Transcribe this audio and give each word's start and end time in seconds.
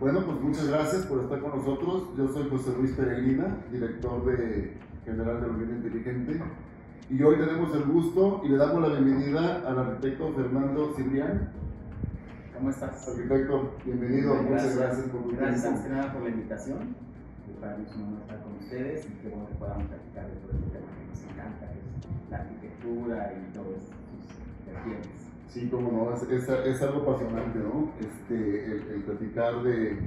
Bueno, 0.00 0.24
pues 0.24 0.40
muchas 0.40 0.68
gracias 0.68 1.04
por 1.06 1.20
estar 1.20 1.40
con 1.40 1.56
nosotros. 1.58 2.08
Yo 2.16 2.28
soy 2.28 2.48
José 2.48 2.72
Luis 2.78 2.92
Peregrina, 2.92 3.58
director 3.70 4.24
de 4.24 4.76
General 5.04 5.40
de 5.42 5.48
Vivienda 5.50 5.76
Inteligente. 5.76 6.40
Y 7.10 7.22
hoy 7.22 7.36
tenemos 7.36 7.74
el 7.74 7.84
gusto 7.84 8.40
y 8.44 8.48
le 8.48 8.56
damos 8.56 8.80
la 8.80 8.98
bienvenida 8.98 9.56
al 9.68 9.78
arquitecto 9.78 10.32
Fernando 10.32 10.94
Cibrián. 10.96 11.50
¿Cómo 12.56 12.70
estás? 12.70 13.08
Arquitecto, 13.08 13.74
bienvenido. 13.84 14.34
Muchas 14.42 14.76
gracias 14.76 15.06
por 15.08 15.22
tu 15.24 15.36
Gracias 15.36 15.62
tiempo. 15.62 15.82
que 15.82 15.88
nada 15.90 16.12
por 16.12 16.22
la 16.22 16.28
invitación. 16.30 16.78
Que 17.44 17.52
para 17.60 17.76
mí 17.76 17.84
es 17.86 17.96
un 17.96 18.02
honor 18.04 18.20
estar 18.22 18.42
con 18.42 18.52
ustedes 18.54 19.06
y 19.06 19.08
qué 19.20 19.28
bueno 19.28 19.48
que 19.48 19.54
podamos 19.56 19.84
platicar 19.86 20.26
de 20.28 20.36
todo 20.36 20.52
este 20.52 20.70
tema 20.70 20.86
que 20.96 21.06
nos 21.08 21.22
encanta, 21.24 21.66
que 21.72 21.78
es 21.78 22.30
la 22.30 22.36
arquitectura 22.38 23.34
y 23.36 23.52
todas 23.52 23.82
sus 23.82 24.72
vertientes. 24.72 25.29
Sí, 25.50 25.68
cómo 25.68 25.90
no, 25.90 26.14
es, 26.14 26.22
es, 26.30 26.48
es 26.48 26.82
algo 26.82 27.02
apasionante, 27.02 27.58
¿no? 27.58 27.90
Este, 27.98 28.66
el, 28.66 28.82
el 28.94 29.02
platicar 29.02 29.62
de, 29.64 29.98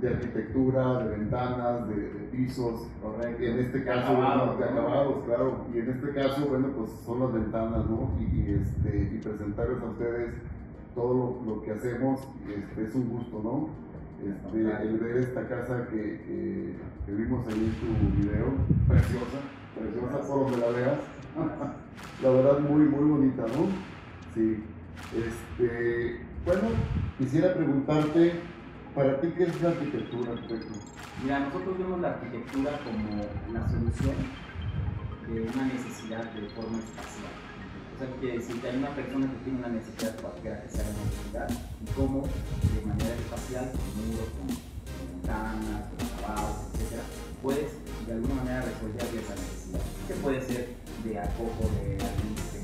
de 0.00 0.08
arquitectura, 0.08 1.02
de 1.02 1.16
ventanas, 1.16 1.88
de, 1.88 1.96
de 1.96 2.20
pisos. 2.30 2.86
Correcto. 3.02 3.42
En 3.42 3.58
este 3.58 3.84
caso, 3.84 4.12
Acabados, 4.12 4.56
bueno, 4.56 4.66
de 4.66 4.74
¿no? 4.74 4.80
acabados, 4.80 5.24
claro. 5.26 5.66
Y 5.74 5.78
en 5.78 5.90
este 5.90 6.10
caso, 6.12 6.46
bueno, 6.46 6.68
pues 6.76 6.90
son 7.04 7.18
las 7.18 7.32
ventanas, 7.32 7.84
¿no? 7.90 8.12
Y, 8.20 8.22
y, 8.22 8.60
este, 8.62 9.10
y 9.12 9.18
presentarles 9.18 9.82
a 9.82 9.86
ustedes 9.86 10.34
todo 10.94 11.42
lo, 11.44 11.54
lo 11.54 11.62
que 11.62 11.72
hacemos 11.72 12.20
este, 12.48 12.84
es 12.84 12.94
un 12.94 13.08
gusto, 13.08 13.40
¿no? 13.42 13.68
Este, 14.24 14.82
el 14.82 14.98
ver 14.98 15.16
esta 15.16 15.48
casa 15.48 15.88
que, 15.88 15.96
que, 15.96 16.76
que 17.06 17.12
vimos 17.12 17.44
ahí 17.48 17.74
en 17.74 18.12
tu 18.12 18.22
video, 18.22 18.52
preciosa, 18.86 19.38
preciosa 19.76 20.28
por 20.28 20.40
donde 20.42 20.58
la 20.58 20.68
veas. 20.68 20.98
la 22.22 22.30
verdad, 22.30 22.60
muy, 22.60 22.84
muy 22.84 23.10
bonita, 23.10 23.42
¿no? 23.42 23.99
Sí. 24.34 24.62
Este, 25.16 26.20
bueno, 26.44 26.68
quisiera 27.18 27.54
preguntarte, 27.54 28.40
¿para 28.94 29.20
ti 29.20 29.28
qué 29.36 29.44
es 29.44 29.60
la 29.60 29.70
arquitectura, 29.70 30.32
arquitecto? 30.32 30.74
Mira, 31.22 31.40
nosotros 31.40 31.78
vemos 31.78 32.00
la 32.00 32.10
arquitectura 32.10 32.78
como 32.84 33.52
la 33.52 33.68
solución 33.68 34.14
de 35.26 35.42
una 35.42 35.64
necesidad 35.64 36.24
de 36.32 36.48
forma 36.50 36.78
espacial. 36.78 37.32
O 37.94 37.98
sea, 37.98 38.08
que 38.20 38.68
hay 38.68 38.76
una 38.76 38.94
persona 38.94 39.26
que 39.26 39.44
tiene 39.44 39.58
una 39.58 39.68
necesidad 39.68 40.16
cualquiera 40.20 40.62
que 40.62 40.70
sea 40.70 40.84
una 40.84 41.04
necesidad 41.04 41.50
y 41.82 41.90
cómo 41.92 42.22
de 42.22 42.86
manera 42.86 43.14
espacial, 43.14 43.72
con 43.72 44.06
muros, 44.06 44.28
con, 44.38 44.46
ventanas, 45.10 45.90
con 45.90 46.06
acabados, 46.06 46.70
etc., 46.74 47.02
puedes 47.42 47.72
de 48.06 48.12
alguna 48.12 48.34
manera 48.34 48.62
resolver 48.62 49.02
esa 49.02 49.34
necesidad. 49.34 49.80
Que 50.06 50.14
puede 50.14 50.40
ser 50.40 50.68
de 51.04 51.18
acojo 51.18 51.68
de 51.82 51.92
alguien 51.98 52.59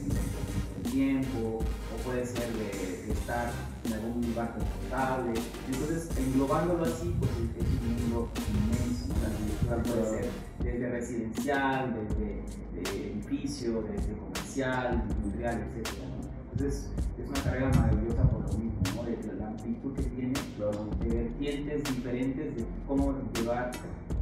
tiempo, 0.96 1.58
o 1.60 2.04
puede 2.04 2.24
ser 2.24 2.48
de, 2.54 3.04
de 3.06 3.12
estar 3.12 3.52
en 3.84 3.92
algún 3.92 4.22
lugar 4.28 4.54
confortable. 4.54 5.38
Entonces, 5.68 6.08
englobándolo 6.16 6.84
así, 6.84 7.14
pues 7.18 7.30
es 7.32 7.66
un 7.80 8.02
mundo 8.02 8.28
inmenso. 8.48 9.06
¿no? 9.08 9.14
La 9.20 9.28
arquitectura 9.28 9.82
puede 9.82 10.04
ser 10.08 10.30
desde 10.64 10.90
residencial, 10.90 11.94
desde 11.94 12.90
de 12.92 13.12
edificio, 13.12 13.82
desde 13.82 14.16
comercial, 14.16 15.04
industrial, 15.10 15.66
etc. 15.76 15.88
¿no? 16.00 16.52
Entonces, 16.52 16.88
es 17.18 17.28
una 17.28 17.42
carrera 17.42 17.70
maravillosa 17.76 18.22
por 18.30 18.40
lo 18.50 18.58
mismo, 18.58 18.80
¿no? 18.96 19.02
de, 19.02 19.16
de 19.16 19.34
la 19.34 19.48
amplitud 19.48 19.92
que 19.94 20.02
tiene, 20.02 20.32
de 20.32 21.08
vertientes 21.14 21.84
diferentes 21.94 22.56
de 22.56 22.64
cómo 22.88 23.14
llevar 23.34 23.70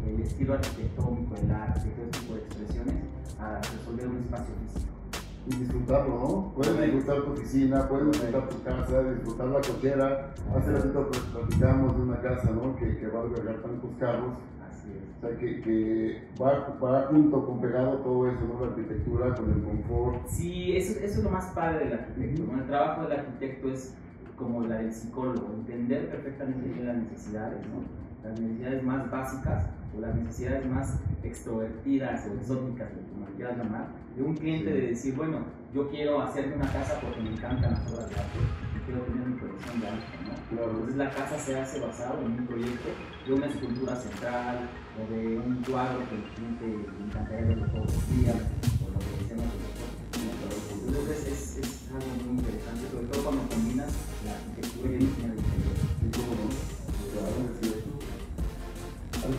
el 0.09 0.21
estilo 0.21 0.55
arquitectónico, 0.55 1.37
el 1.37 1.51
arte, 1.53 1.89
todo 1.91 2.05
este 2.07 2.19
tipo 2.19 2.35
de 2.35 2.41
expresiones 2.41 2.97
a 3.39 3.61
resolver 3.61 4.09
un 4.09 4.17
espacio 4.19 4.55
físico. 4.67 5.04
Y 5.47 5.57
disfrutarlo, 5.57 6.19
¿no? 6.19 6.53
Puedes 6.55 6.81
disfrutar 6.81 7.23
tu 7.25 7.33
oficina, 7.33 7.89
puedes 7.89 8.13
disfrutar 8.13 8.49
tu 8.49 8.63
casa, 8.63 9.03
disfrutar 9.03 9.47
la 9.49 9.61
cochera. 9.61 10.35
Hace 10.57 10.73
ratito 10.73 11.09
pues, 11.09 11.21
platicamos 11.21 11.97
de 11.97 12.03
una 12.03 12.21
casa, 12.21 12.51
¿no? 12.51 12.77
Que, 12.77 12.97
que 12.97 13.07
va 13.09 13.21
a 13.21 13.23
albergar 13.25 13.57
tantos 13.57 13.91
carros. 13.99 14.35
Así 14.67 14.93
es. 14.93 15.17
O 15.19 15.27
sea, 15.27 15.37
que, 15.39 15.61
que 15.61 16.29
va, 16.41 16.79
va 16.83 17.07
junto 17.09 17.45
con 17.45 17.61
pegado 17.61 17.99
todo 17.99 18.31
eso, 18.31 18.41
¿no? 18.47 18.61
La 18.65 18.73
arquitectura 18.73 19.35
con 19.35 19.53
el 19.53 19.63
confort. 19.63 20.27
Sí, 20.29 20.77
eso, 20.77 20.99
eso 21.01 21.19
es 21.19 21.25
lo 21.25 21.31
más 21.31 21.47
padre 21.55 21.85
del 21.85 21.99
arquitecto. 21.99 22.43
¿no? 22.51 22.61
El 22.61 22.67
trabajo 22.67 23.03
del 23.03 23.21
arquitecto 23.21 23.69
es 23.69 23.95
como 24.37 24.63
la 24.63 24.79
del 24.79 24.93
psicólogo, 24.93 25.47
entender 25.55 26.11
perfectamente 26.11 26.83
las 26.83 26.97
necesidades, 26.97 27.61
¿no? 27.69 28.29
las 28.29 28.41
necesidades 28.41 28.83
más 28.83 29.11
básicas 29.11 29.67
o 29.97 30.01
las 30.01 30.15
necesidades 30.15 30.67
más 30.67 30.99
extrovertidas 31.23 32.27
o 32.27 32.35
exóticas, 32.35 32.89
como 33.13 33.27
lo 33.27 33.33
quieras 33.35 33.57
llamar, 33.59 33.89
de 34.17 34.23
un 34.23 34.35
cliente 34.37 34.71
Sí. 34.73 34.77
de 34.81 34.87
decir, 34.89 35.15
bueno, 35.15 35.45
yo 35.73 35.89
quiero 35.89 36.21
hacerme 36.21 36.57
una 36.57 36.73
casa 36.73 37.01
porque 37.01 37.21
me 37.21 37.31
encantan 37.31 37.73
las 37.73 37.93
obras 37.93 38.09
de 38.11 38.15
arte 38.17 38.39
y 38.77 38.79
quiero 38.87 39.01
tener 39.03 39.27
mi 39.27 39.39
colección 39.39 39.81
de 39.81 39.89
arte, 39.89 40.05
¿no? 40.25 40.57
Claro. 40.57 40.71
Entonces 40.73 40.97
la 40.97 41.11
casa 41.11 41.39
se 41.39 41.59
hace 41.59 41.81
basado 41.81 42.21
en 42.23 42.33
un 42.33 42.47
proyecto 42.47 42.89
de 43.27 43.33
una 43.35 43.47
escultura 43.47 43.97
central 43.97 44.69
o 44.97 45.13
de 45.13 45.39
un 45.39 45.57
cuadro 45.69 46.01
que 46.09 46.15
el 46.15 46.23
cliente 46.35 46.89
le 46.99 47.05
encantaría 47.07 47.47
verlo 47.47 47.67
todos 47.73 47.95
los 47.95 48.17
días 48.17 48.37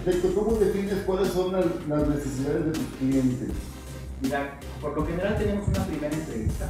Arquitecto, 0.05 0.39
¿cómo 0.39 0.57
defines 0.57 0.93
cuáles 1.03 1.29
son 1.29 1.51
las, 1.51 2.07
necesidades 2.07 2.65
de 2.65 2.71
tus 2.73 2.85
clientes? 2.99 3.49
Mira, 4.21 4.59
por 4.79 4.95
lo 4.95 5.03
general 5.03 5.35
tenemos 5.35 5.67
una 5.67 5.83
primera 5.83 6.15
entrevista, 6.15 6.69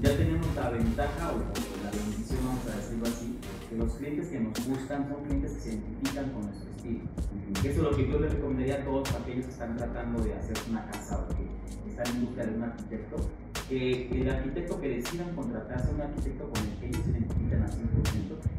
ya 0.00 0.16
tenemos 0.16 0.46
la 0.54 0.70
ventaja 0.70 1.32
o, 1.32 1.82
la 1.82 1.90
bendición, 1.90 2.38
vamos 2.46 2.62
a 2.70 2.76
decirlo 2.76 3.06
así, 3.06 3.38
que 3.68 3.76
los 3.76 3.92
clientes 3.94 4.28
que 4.28 4.38
nos 4.38 4.68
gustan 4.68 5.08
son 5.08 5.24
clientes 5.24 5.52
que 5.54 5.60
se 5.60 5.68
identifican 5.70 6.30
con 6.30 6.42
nuestro 6.46 6.70
estilo. 6.70 7.00
Eso 7.58 7.68
es 7.68 7.76
lo 7.78 7.90
que 7.90 8.08
yo 8.08 8.20
les 8.20 8.32
recomendaría 8.32 8.76
a 8.76 8.84
todos 8.84 9.10
aquellos 9.16 9.46
que 9.46 9.50
están 9.50 9.76
tratando 9.76 10.22
de 10.22 10.34
hacer 10.34 10.56
una 10.70 10.86
casa 10.86 11.26
o 11.26 11.34
que 11.34 11.90
están 11.90 12.06
en 12.14 12.24
busca 12.24 12.46
de 12.46 12.54
un 12.54 12.62
arquitecto, 12.62 13.16
que 13.68 14.08
el 14.20 14.30
arquitecto 14.30 14.80
que 14.80 14.88
decidan 14.88 15.34
contratarse 15.34 15.92
un 15.92 16.00
arquitecto 16.00 16.48
con 16.50 16.62
el 16.62 16.78
que 16.78 16.86
ellos 16.86 17.02
se 17.04 17.10
identifican 17.10 17.62
al 17.62 17.70
100% 17.70 17.76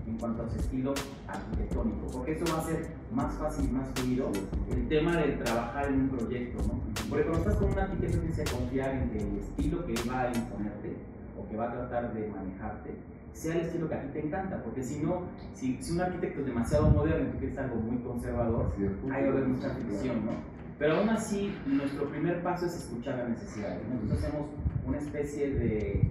en 0.08 0.18
cuanto 0.18 0.44
a 0.44 0.50
su 0.50 0.60
estilo 0.60 0.94
arquitectónico, 1.28 2.08
porque 2.12 2.32
eso 2.34 2.46
va 2.54 2.60
a 2.60 2.66
ser 2.66 2.88
más 3.12 3.34
fácil 3.36 3.66
y 3.66 3.68
más 3.70 3.88
fluido 3.96 4.32
el 4.70 4.88
tema 4.88 5.18
de 5.18 5.34
trabajar 5.34 5.88
en 5.88 6.02
un 6.02 6.10
proyecto, 6.10 6.64
¿no? 6.68 6.82
Porque 7.10 7.26
cuando 7.26 7.40
estás 7.40 7.56
con 7.56 7.72
un 7.72 7.80
arquitecto 7.80 8.20
tienes 8.20 8.38
que 8.38 8.56
confiar 8.56 8.96
en 8.96 9.10
que 9.12 9.18
el 9.20 9.38
estilo 9.38 9.86
que 9.86 9.94
él 9.94 10.02
va 10.10 10.22
a 10.24 10.28
imponerte 10.28 10.98
o 11.40 11.48
que 11.48 11.56
va 11.56 11.66
a 11.70 11.72
tratar 11.72 12.14
de 12.14 12.28
manejarte 12.28 12.92
sea 13.32 13.54
el 13.54 13.62
estilo 13.62 13.88
que 13.88 13.96
a 13.96 14.02
ti 14.02 14.08
te 14.14 14.26
encanta, 14.26 14.64
porque 14.64 14.84
si 14.84 15.00
no, 15.00 15.22
si, 15.54 15.78
si 15.82 15.94
un 15.94 16.02
arquitecto 16.02 16.40
es 16.40 16.48
demasiado 16.48 16.90
moderno 16.90 17.30
y 17.30 17.32
tú 17.34 17.38
quieres 17.38 17.58
algo 17.60 17.76
muy 17.76 17.98
conservador, 18.00 18.74
ahí 19.12 19.24
va 19.24 19.30
a 19.30 19.32
haber 19.32 19.48
mucha 19.48 19.70
fricción, 19.70 20.26
¿no? 20.26 20.58
Pero 20.80 20.98
aún 20.98 21.10
así, 21.10 21.52
nuestro 21.66 22.08
primer 22.10 22.44
paso 22.44 22.68
es 22.68 22.76
escuchar 22.76 23.18
las 23.18 23.30
necesidades. 23.30 23.82
¿no? 23.88 23.96
Entonces 23.96 24.26
hacemos 24.26 24.48
una 24.88 24.98
especie 24.98 25.54
de, 25.54 26.02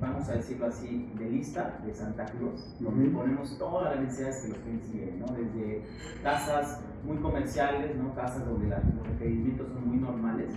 vamos 0.00 0.28
a 0.28 0.34
decirlo 0.34 0.66
así, 0.66 1.08
de 1.18 1.30
lista 1.30 1.80
de 1.84 1.94
Santa 1.94 2.24
Claus, 2.26 2.74
donde 2.80 3.08
Ujú. 3.08 3.18
ponemos 3.18 3.58
todas 3.58 3.94
las 3.94 4.04
necesidades 4.04 4.42
que 4.42 4.48
los 4.48 4.58
clientes 4.58 4.90
tienen, 4.90 5.20
¿no? 5.20 5.26
Desde 5.26 5.82
casas 6.22 6.80
muy 7.04 7.16
comerciales, 7.18 7.96
¿no? 7.96 8.14
Casas 8.14 8.44
donde 8.46 8.68
los 8.68 9.06
requerimientos 9.08 9.68
son 9.72 9.88
muy 9.88 9.98
normales, 9.98 10.50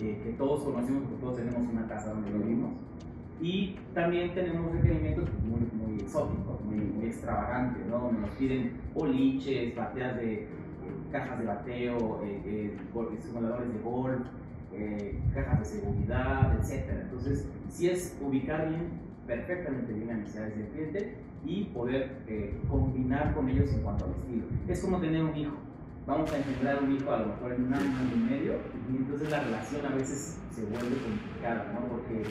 eh, 0.00 0.20
que 0.22 0.32
todos 0.32 0.64
conocemos 0.64 1.04
porque 1.04 1.20
todos 1.20 1.36
tenemos 1.36 1.72
una 1.72 1.86
casa 1.86 2.10
donde 2.10 2.30
vivimos. 2.32 2.72
Y 3.40 3.76
también 3.92 4.34
tenemos 4.34 4.72
requerimientos 4.72 5.28
muy, 5.44 5.60
muy 5.72 6.00
exóticos, 6.00 6.60
muy, 6.64 6.76
muy 6.76 7.06
extravagantes, 7.06 7.86
¿no? 7.86 7.98
Donde 7.98 8.20
nos 8.22 8.30
piden 8.30 8.72
boliches, 8.94 9.76
bateas 9.76 10.16
de 10.16 10.34
eh, 10.34 10.48
cajas 11.12 11.38
de 11.38 11.44
bateo, 11.44 12.20
eh, 12.24 12.40
eh, 12.46 12.76
simuladores 13.20 13.72
de 13.72 13.78
golf, 13.80 14.26
eh, 14.76 15.18
cajas 15.34 15.60
de 15.60 15.64
seguridad, 15.64 16.58
etc. 16.60 16.84
Entonces, 17.02 17.48
sí 17.68 17.88
es 17.88 18.16
ubicar 18.20 18.68
bien, 18.68 19.00
perfectamente 19.26 19.92
bien 19.92 20.08
las 20.08 20.18
necesidades 20.18 20.56
del 20.56 20.68
cliente 20.68 21.16
y 21.44 21.64
poder 21.64 22.22
eh, 22.26 22.60
combinar 22.68 23.34
con 23.34 23.48
ellos 23.48 23.72
en 23.72 23.82
cuanto 23.82 24.04
al 24.04 24.10
estilo. 24.12 24.44
Es 24.68 24.80
como 24.80 25.00
tener 25.00 25.24
un 25.24 25.36
hijo. 25.36 25.56
Vamos 26.06 26.32
a 26.32 26.38
engendrar 26.38 26.82
un 26.84 26.92
hijo 26.92 27.10
a 27.10 27.18
lo 27.18 27.26
mejor 27.26 27.52
en 27.52 27.64
un 27.64 27.74
año, 27.74 27.84
y 28.14 28.18
medio, 28.18 28.52
y 28.92 28.96
entonces 28.96 29.28
la 29.28 29.40
relación 29.40 29.84
a 29.86 29.94
veces 29.96 30.38
se 30.52 30.62
vuelve 30.62 30.96
complicada, 31.02 31.72
¿no? 31.74 31.88
Porque 31.88 32.22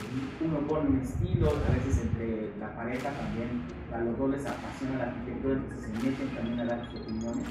uno 0.42 0.60
pone 0.66 0.88
un 0.88 1.00
estilo, 1.00 1.50
a 1.50 1.72
veces 1.74 2.06
entre 2.06 2.56
la 2.58 2.74
pareja 2.74 3.10
también, 3.10 3.64
a 3.92 3.98
los 3.98 4.16
dos 4.16 4.30
les 4.30 4.46
apasiona 4.46 4.96
la 4.96 5.04
arquitectura, 5.12 5.54
entonces 5.56 5.80
se 5.80 5.92
meten 5.92 6.34
también 6.34 6.60
a 6.60 6.64
dar 6.64 6.90
sus 6.90 7.02
opiniones, 7.02 7.44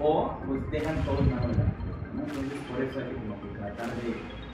o 0.00 0.38
pues 0.46 0.70
dejan 0.70 1.04
todo 1.04 1.18
en 1.18 1.30
manos 1.30 1.54
de 1.54 1.62
¿no? 2.14 2.22
Entonces 2.24 2.58
por 2.68 2.78
eso 2.82 2.98
hay 2.98 3.06
que 3.10 3.16
como 3.20 3.36
que 3.40 3.48
tratar 3.58 3.90
de 3.96 4.08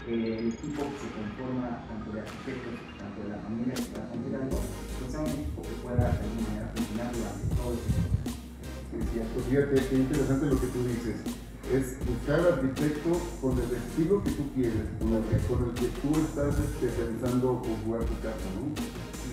que 0.07 0.15
el 0.15 0.49
equipo 0.55 0.83
que 0.87 0.99
se 1.03 1.11
conforma 1.17 1.83
tanto 1.89 2.13
de 2.13 2.21
arquitectos, 2.21 2.75
tanto 2.99 3.19
de 3.23 3.29
la 3.35 3.39
familia 3.43 3.75
que 3.75 3.91
para 3.91 4.07
construir 4.07 4.37
algo, 4.37 4.59
pues 4.63 5.11
sea 5.11 5.21
un 5.21 5.33
equipo 5.35 5.61
que 5.63 5.77
pueda 5.83 6.05
de 6.07 6.19
alguna 6.23 6.43
manera 6.47 6.67
funcionar 6.77 7.09
durante 7.11 7.47
todo 7.57 7.71
el 7.75 7.81
tiempo. 7.83 8.17
Sí, 8.87 8.99
cierto. 9.13 9.37
Fíjate 9.51 9.75
qué 9.89 9.97
interesante 9.97 10.45
lo 10.47 10.59
que 10.61 10.69
tú 10.69 10.81
dices. 10.87 11.19
Es 11.67 11.99
buscar 12.07 12.41
arquitecto 12.47 13.11
con 13.43 13.59
el 13.59 13.71
estilo 13.75 14.23
que 14.23 14.31
tú 14.31 14.45
quieres, 14.55 14.87
con 15.03 15.11
el 15.19 15.25
que, 15.27 15.37
con 15.51 15.67
el 15.67 15.75
que 15.75 15.91
tú 15.99 16.15
estás 16.15 16.55
este, 16.63 16.87
pensando 16.95 17.59
conjugar 17.59 18.07
tu 18.07 18.15
casa, 18.23 18.47
¿no? 18.55 18.71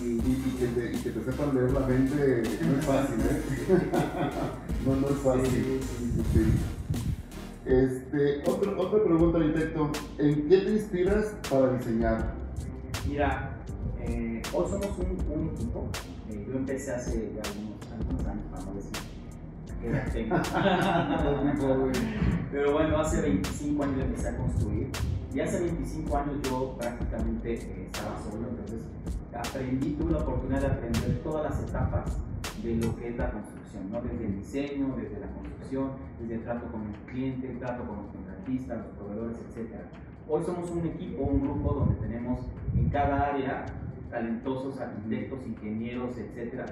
Y, 0.02 0.18
y 0.18 0.56
que 0.58 0.66
te, 0.74 0.92
y 0.92 0.98
que 0.98 1.10
te 1.10 1.24
sepan 1.24 1.54
leer 1.54 1.70
la 1.70 1.86
mente 1.86 2.42
no 2.66 2.78
es 2.78 2.84
fácil, 2.84 3.20
¿eh? 3.20 3.42
No, 4.84 4.96
no 4.96 5.08
es 5.08 5.18
fácil. 5.22 5.80
Sí, 6.34 6.52
Este, 7.66 8.42
otra, 8.46 8.78
otra 8.78 9.04
pregunta, 9.04 9.38
arquitecto. 9.38 9.90
¿En 10.18 10.48
qué 10.48 10.58
te 10.58 10.72
inspiras 10.72 11.34
para 11.50 11.72
diseñar? 11.72 12.34
Mira, 13.08 13.56
eh, 14.00 14.42
hoy 14.52 14.66
somos 14.68 14.98
un, 14.98 15.16
un 15.32 15.48
equipo. 15.54 15.88
Eh, 16.30 16.44
yo 16.46 16.56
empecé 16.56 16.94
hace 16.94 17.32
algunos, 17.42 17.78
algunos 17.92 18.26
años, 18.26 18.44
para 18.50 18.64
no 18.64 18.74
decir. 18.74 18.92
Pero 22.52 22.72
bueno, 22.72 22.98
hace 22.98 23.22
25 23.22 23.82
años 23.82 24.00
empecé 24.00 24.28
a 24.28 24.36
construir. 24.36 24.90
Y 25.34 25.40
hace 25.40 25.60
25 25.60 26.16
años 26.16 26.36
yo 26.44 26.76
prácticamente 26.78 27.54
eh, 27.54 27.86
estaba 27.86 28.16
solo, 28.22 28.50
entonces 28.50 28.82
aprendí, 29.34 29.94
tuve 29.94 30.12
la 30.12 30.18
oportunidad 30.18 30.60
de 30.60 30.66
aprender 30.68 31.20
todas 31.24 31.50
las 31.50 31.60
etapas 31.68 32.04
de 32.64 32.76
lo 32.76 32.96
que 32.96 33.08
es 33.08 33.16
la 33.16 33.30
construcción, 33.30 33.90
¿no? 33.90 34.00
desde 34.00 34.24
el 34.24 34.36
diseño, 34.36 34.96
desde 34.96 35.20
la 35.20 35.26
construcción, 35.28 35.90
desde 36.18 36.34
el 36.36 36.42
trato 36.42 36.66
con 36.72 36.82
el 36.82 36.94
cliente, 37.12 37.50
el 37.50 37.58
trato 37.58 37.84
con 37.84 37.96
los 37.96 38.06
contratistas, 38.06 38.78
los 38.78 38.96
proveedores, 38.96 39.38
etc. 39.38 39.74
Hoy 40.28 40.42
somos 40.44 40.70
un 40.70 40.86
equipo, 40.86 41.24
un 41.24 41.40
grupo 41.42 41.74
donde 41.74 41.94
tenemos 41.96 42.40
en 42.74 42.88
cada 42.88 43.34
área 43.34 43.66
talentosos 44.10 44.80
arquitectos, 44.80 45.46
ingenieros, 45.46 46.16
etc. 46.16 46.64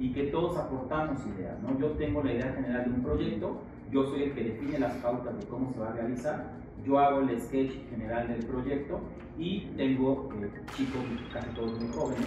Y 0.00 0.12
que 0.12 0.24
todos 0.24 0.56
aportamos 0.56 1.24
ideas. 1.26 1.60
¿no? 1.62 1.78
Yo 1.78 1.92
tengo 1.92 2.22
la 2.22 2.32
idea 2.32 2.52
general 2.52 2.84
de 2.84 2.90
un 2.90 3.02
proyecto, 3.02 3.60
yo 3.92 4.04
soy 4.06 4.24
el 4.24 4.32
que 4.32 4.44
define 4.44 4.80
las 4.80 4.94
pautas 4.96 5.38
de 5.38 5.46
cómo 5.46 5.72
se 5.72 5.78
va 5.78 5.90
a 5.90 5.92
realizar, 5.92 6.52
yo 6.84 6.98
hago 6.98 7.20
el 7.20 7.40
sketch 7.40 7.72
general 7.90 8.28
del 8.28 8.44
proyecto 8.44 9.00
y 9.38 9.66
tengo 9.76 10.28
eh, 10.42 10.50
chicos, 10.76 11.02
casi 11.32 11.48
todos 11.50 11.78
muy 11.80 11.88
jóvenes, 11.92 12.26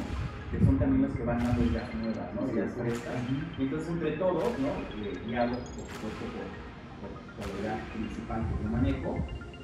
que 0.51 0.59
son 0.59 0.77
también 0.77 1.03
los 1.07 1.15
que 1.15 1.24
van 1.24 1.39
dando 1.39 1.63
ideas 1.63 1.88
nuevas, 1.95 2.27
¿no? 2.36 2.51
ideas 2.51 2.71
frescas. 2.75 3.15
Y 3.57 3.62
entonces, 3.63 3.89
entre 3.89 4.12
todos, 4.19 4.51
¿no? 4.59 4.68
Eh, 5.00 5.15
guiados, 5.25 5.57
por 5.57 5.88
supuesto, 5.88 6.24
por, 6.36 7.07
por, 7.07 7.12
por, 7.39 7.56
la 7.56 7.59
idea 7.62 7.75
principal 7.95 8.44
que 8.44 8.63
yo 8.63 8.69
manejo, 8.69 9.15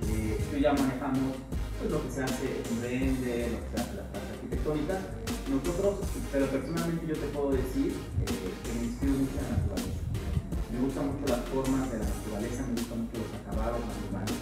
eh, 0.07 0.39
yo 0.51 0.57
ya 0.57 0.71
manejamos 0.71 1.35
pues, 1.79 1.91
lo 1.91 2.03
que 2.03 2.11
se 2.11 2.23
hace 2.23 2.63
en 2.63 2.75
render, 2.81 3.51
lo 3.51 3.59
que 3.59 3.69
se 3.75 3.81
hace 3.83 3.95
las 3.99 4.07
partes 4.15 4.31
arquitectónicas. 4.31 4.99
Nosotros, 5.51 6.07
pero 6.31 6.45
personalmente 6.47 7.07
yo 7.07 7.15
te 7.15 7.27
puedo 7.35 7.51
decir 7.51 7.91
eh, 7.91 8.51
que 8.63 8.71
me 8.79 8.85
inspiro 8.87 9.11
mucho 9.11 9.35
en 9.35 9.43
la 9.43 9.57
naturaleza. 9.59 10.01
Me 10.71 10.79
gustan 10.79 11.03
mucho 11.11 11.25
las 11.27 11.43
formas 11.51 11.83
de 11.91 11.99
la 11.99 12.07
naturaleza, 12.07 12.63
me 12.63 12.79
gustan 12.79 12.99
mucho 13.03 13.15
los 13.19 13.31
acabados 13.43 13.81
naturales. 13.83 14.39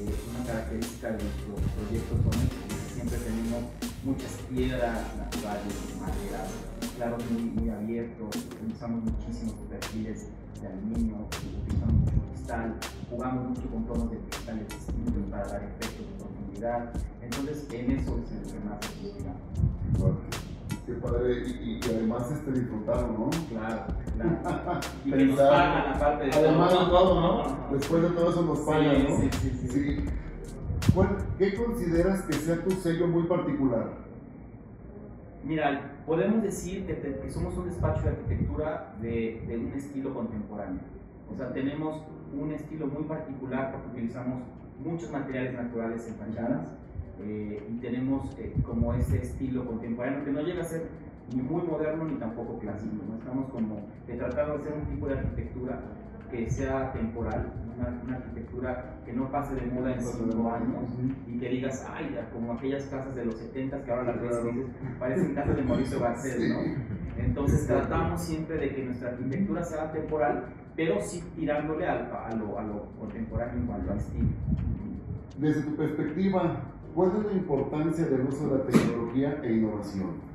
Eh, 0.00 0.08
una 0.08 0.40
característica 0.44 1.12
de 1.12 1.20
nuestros 1.20 1.60
proyectos 1.76 2.16
son 2.16 2.36
que 2.48 2.76
siempre 2.96 3.18
tenemos 3.20 3.60
muchas 4.04 4.32
piedras 4.50 4.98
naturales, 5.16 5.74
maderas, 6.00 6.48
claros 6.96 7.22
muy, 7.30 7.42
muy 7.42 7.70
abiertos, 7.70 8.36
utilizamos 8.50 9.04
muchísimos 9.04 9.54
perfiles 9.70 10.26
de 10.60 10.66
aluminio, 10.66 11.16
utilizamos 11.26 11.94
mucho 11.94 12.12
cristal, 12.32 12.74
jugamos 13.10 13.48
mucho 13.50 13.68
con 13.70 13.86
tonos 13.86 14.10
de 14.10 14.18
cristales 14.18 14.68
distintos 14.68 15.30
para 15.30 15.46
dar 15.46 15.62
efectos 15.62 16.06
de 16.06 16.14
profundidad. 16.18 16.92
Entonces, 17.22 17.66
en 17.72 17.90
eso 17.92 18.20
es 18.24 18.32
el 18.32 18.52
que 18.52 18.68
más 18.68 18.78
Qué 20.84 20.92
padre, 20.94 21.46
y, 21.46 21.78
y, 21.78 21.80
además 21.84 22.28
este 22.32 22.50
¿no? 22.50 23.30
Claro, 23.48 23.86
claro. 24.16 24.80
Y 25.04 25.12
que 25.12 25.24
nos 25.26 25.38
pagan 25.38 25.94
aparte 25.94 26.24
de 26.24 26.32
Además 26.32 26.70
todo, 26.70 26.90
todo, 26.90 27.20
¿no? 27.20 27.76
Después 27.76 28.02
de 28.02 28.08
todo 28.10 28.30
eso 28.30 28.42
nos 28.42 28.58
pagan, 28.60 28.96
sí, 28.96 29.06
¿no? 29.08 29.16
Sí, 29.20 29.30
sí, 29.30 29.58
sí. 29.60 29.68
sí. 29.68 30.04
¿Qué 31.38 31.54
consideras 31.54 32.20
que 32.22 32.34
sea 32.34 32.62
tu 32.62 32.70
sello 32.72 33.06
muy 33.06 33.22
particular? 33.22 33.92
Mira, 35.42 35.90
podemos 36.04 36.42
decir 36.42 36.86
que, 36.86 36.92
te, 36.92 37.18
que 37.18 37.30
somos 37.30 37.56
un 37.56 37.64
despacho 37.64 38.02
de 38.02 38.10
arquitectura 38.10 38.94
de, 39.00 39.42
de, 39.48 39.56
un 39.56 39.72
estilo 39.72 40.12
contemporáneo. 40.12 40.82
O 41.32 41.34
sea, 41.34 41.50
tenemos 41.54 42.02
un 42.38 42.52
estilo 42.52 42.88
muy 42.88 43.04
particular 43.04 43.72
porque 43.72 43.88
utilizamos 43.88 44.42
muchos 44.84 45.10
materiales 45.10 45.54
naturales 45.54 46.06
en 46.08 46.14
fachadas 46.16 46.74
eh, 47.22 47.66
y 47.70 47.78
tenemos 47.78 48.38
eh, 48.38 48.52
como 48.62 48.92
ese 48.92 49.22
estilo 49.22 49.64
contemporáneo 49.64 50.26
que 50.26 50.32
no 50.32 50.42
llega 50.42 50.60
a 50.60 50.66
ser 50.66 50.88
ni 51.34 51.40
muy 51.40 51.62
moderno 51.62 52.04
ni 52.04 52.16
tampoco 52.16 52.58
clásico. 52.58 52.96
¿no? 53.08 53.16
Estamos 53.16 53.50
como 53.50 53.80
de 54.06 54.14
tratar 54.14 54.46
de 54.46 54.56
hacer 54.56 54.74
un 54.74 54.84
tipo 54.94 55.06
de 55.06 55.14
arquitectura 55.14 55.80
que 56.30 56.50
sea 56.50 56.92
temporal, 56.92 57.50
una, 57.76 58.02
una, 58.04 58.16
arquitectura 58.16 59.00
que 59.04 59.12
no 59.12 59.30
pase 59.30 59.54
de 59.54 59.66
moda 59.66 59.94
en 59.94 60.00
cinco 60.00 60.50
años 60.50 60.84
y 61.26 61.38
que 61.38 61.48
digas, 61.48 61.86
ay, 61.92 62.18
como 62.32 62.52
aquellas 62.52 62.84
casas 62.84 63.14
de 63.14 63.24
los 63.24 63.36
70 63.36 63.84
que 63.84 63.90
ahora 63.90 64.12
las 64.12 64.22
ves 64.22 64.38
y 64.44 64.58
dices, 64.58 64.70
parecen 64.98 65.34
casas 65.34 65.56
de 65.56 65.62
Mauricio 65.62 66.00
Garcés, 66.00 66.48
¿no? 66.48 66.60
Entonces 67.18 67.66
tratamos 67.66 68.20
siempre 68.20 68.56
de 68.58 68.74
que 68.74 68.84
nuestra 68.84 69.10
arquitectura 69.10 69.64
sea 69.64 69.92
temporal, 69.92 70.46
pero 70.76 71.00
sí 71.00 71.22
tirándole 71.36 71.86
a, 71.86 72.26
a, 72.26 72.34
lo, 72.34 72.58
a 72.58 72.62
lo 72.62 72.86
contemporáneo 72.98 73.60
en 73.60 73.66
cuanto 73.66 73.92
al 73.92 73.98
estilo. 73.98 74.28
Desde 75.38 75.62
tu 75.62 75.76
perspectiva, 75.76 76.60
¿cuál 76.94 77.12
es 77.18 77.24
la 77.26 77.32
importancia 77.32 78.06
del 78.06 78.22
uso 78.22 78.48
de 78.48 78.58
la 78.58 78.64
tecnología 78.64 79.40
e 79.42 79.52
innovación? 79.52 80.32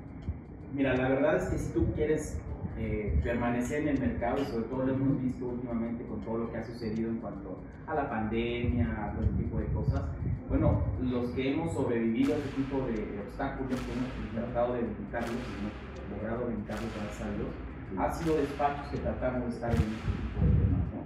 Mira, 0.74 0.96
la 0.96 1.10
verdad 1.10 1.38
es 1.38 1.46
que 1.46 1.58
si 1.58 1.74
tú 1.74 1.88
quieres 1.96 2.40
eh, 2.80 3.20
permanecer 3.24 3.82
en 3.82 3.88
el 3.88 4.00
mercado 4.00 4.40
y 4.40 4.46
sobre 4.46 4.66
todo 4.66 4.86
lo 4.86 4.94
hemos 4.94 5.20
visto 5.20 5.48
últimamente 5.48 6.06
con 6.06 6.22
todo 6.22 6.38
lo 6.38 6.52
que 6.52 6.58
ha 6.58 6.64
sucedido 6.64 7.10
en 7.10 7.18
cuanto 7.18 7.60
a 7.88 7.96
la 7.96 8.08
pandemia, 8.08 8.86
a 8.86 9.14
todo 9.14 9.24
este 9.24 9.44
tipo 9.44 9.58
de 9.58 9.66
cosas. 9.68 10.02
Bueno, 10.48 10.84
los 11.02 11.32
que 11.32 11.54
hemos 11.54 11.74
sobrevivido 11.74 12.36
a 12.36 12.38
este 12.38 12.50
tipo 12.50 12.78
de 12.86 13.20
obstáculos, 13.26 13.82
que 13.82 13.92
hemos 13.94 14.32
tratado 14.32 14.74
de 14.74 14.82
evitarlos 14.82 15.42
y 15.42 15.54
hemos 15.58 15.74
logrado 16.22 16.52
evitarlos, 16.52 16.92
gracias 16.94 17.22
a 17.22 17.32
Dios, 17.32 17.50
ha 17.98 18.14
sido 18.14 18.38
despachos 18.38 18.88
que 18.92 18.98
tratamos 18.98 19.50
de 19.50 19.56
estar 19.56 19.72
en 19.72 19.82
este 19.82 20.12
tipo 20.14 20.38
de 20.46 20.52
temas. 20.62 20.86
¿no? 20.94 21.02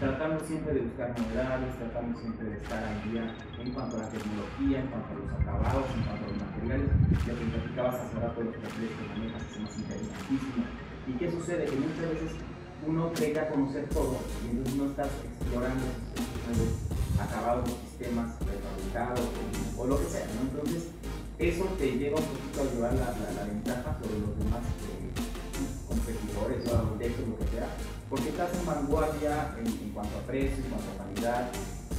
Tratamos 0.00 0.42
siempre 0.44 0.72
de 0.72 0.80
buscar 0.80 1.20
novedades, 1.20 1.76
tratamos 1.76 2.18
siempre 2.18 2.48
de 2.48 2.56
estar 2.56 2.82
al 2.82 3.12
día 3.12 3.34
en 3.60 3.72
cuanto 3.72 3.96
a 3.96 4.00
la 4.00 4.08
tecnología, 4.08 4.80
en 4.80 4.86
cuanto 4.88 5.12
a 5.12 5.18
los 5.20 5.30
acabados, 5.36 5.84
en 5.92 6.00
cuanto 6.00 6.24
a 6.24 6.28
los 6.32 6.38
materiales. 6.48 6.88
Ya 7.28 7.34
que 7.36 7.44
platicabas 7.44 7.94
hace 8.00 8.20
rato 8.20 8.40
de 8.40 8.46
los 8.46 8.56
perfiles 8.56 8.90
que 8.96 9.04
manejas, 9.12 9.42
son 9.52 9.62
más 9.64 9.78
interesantísimos 9.78 10.89
¿Y 11.06 11.12
qué 11.18 11.30
sucede? 11.30 11.64
Que 11.64 11.76
muchas 11.76 12.10
veces 12.10 12.32
uno 12.86 13.12
cree 13.14 13.38
a 13.38 13.48
conocer 13.48 13.88
todo 13.88 14.16
y 14.44 14.50
entonces 14.50 14.74
no 14.76 14.86
estás 14.86 15.08
explorando 15.24 15.84
acabados, 17.20 17.68
los 17.68 17.78
sistemas 17.78 18.32
prefabricados 18.38 19.28
o, 19.76 19.86
lo 19.86 19.98
que 19.98 20.06
sea, 20.06 20.26
¿no? 20.34 20.50
Entonces, 20.50 20.88
eso 21.38 21.64
te 21.78 21.98
lleva 21.98 22.18
un 22.18 22.24
poquito 22.24 22.62
a 22.62 22.74
llevar 22.74 22.94
la, 22.94 23.44
ventaja 23.44 23.98
sobre 24.00 24.18
los 24.20 24.38
demás 24.38 24.64
eh, 24.88 25.10
competidores 25.88 26.68
o 26.68 26.76
arquitectos, 26.76 27.28
lo 27.28 27.38
que 27.38 27.46
sea, 27.48 27.68
porque 28.08 28.28
estás 28.30 28.50
en 28.58 28.66
vanguardia 28.66 29.54
en, 29.58 29.66
en, 29.66 29.90
cuanto 29.90 30.18
a 30.18 30.22
precio, 30.22 30.64
en 30.64 30.70
cuanto 30.70 30.90
a 30.90 31.04
calidad 31.04 31.50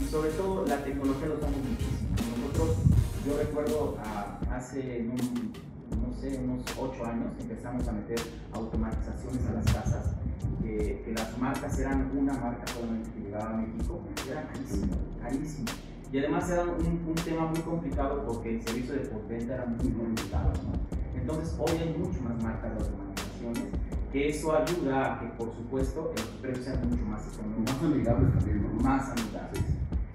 y 0.01 0.09
sobre 0.09 0.31
todo 0.31 0.65
la 0.65 0.83
tecnología 0.83 1.27
lo 1.27 1.35
usamos 1.35 1.57
muchísimo. 1.57 2.09
Nosotros, 2.41 2.77
yo 3.25 3.37
recuerdo 3.37 3.97
a, 4.03 4.39
hace 4.55 5.05
un 5.07 5.53
no 5.97 6.13
sé, 6.13 6.39
unos 6.43 6.63
8 6.79 7.05
años 7.05 7.31
empezamos 7.39 7.87
a 7.87 7.91
meter 7.91 8.19
automatizaciones 8.53 9.45
a 9.47 9.53
las 9.53 9.65
casas, 9.65 10.15
que 10.61 11.13
las 11.15 11.37
marcas 11.37 11.79
eran 11.79 12.11
una 12.15 12.33
marca 12.33 12.65
solamente 12.67 13.09
que 13.11 13.19
llegaba 13.21 13.51
a 13.51 13.57
México, 13.57 14.01
era 14.29 14.47
carísimo, 14.47 14.93
carísimo. 15.21 15.67
Y 16.11 16.19
además 16.19 16.49
era 16.49 16.63
un, 16.63 17.03
un 17.07 17.15
tema 17.15 17.47
muy 17.47 17.59
complicado 17.59 18.25
porque 18.25 18.55
el 18.55 18.61
servicio 18.61 18.93
de 18.93 18.99
postventa 19.01 19.53
era 19.55 19.65
muy 19.65 19.91
complicado. 19.91 20.51
¿no? 20.63 21.01
Entonces 21.19 21.55
hoy 21.57 21.77
hay 21.77 21.95
mucho 21.97 22.21
más 22.21 22.41
marcas 22.43 22.73
de 22.73 22.85
automatizaciones, 22.85 23.63
que 24.11 24.29
eso 24.29 24.55
ayuda 24.55 25.15
a 25.15 25.19
que 25.19 25.27
por 25.37 25.55
supuesto 25.55 26.11
los 26.15 26.25
precios 26.41 26.65
sean 26.65 26.89
mucho 26.89 27.05
más 27.05 27.21
económicos. 27.33 27.73
Más 27.73 27.83
amigables 27.83 28.33
también, 28.33 28.63
¿no? 28.63 28.83
Más 28.83 29.09
amigables. 29.09 29.63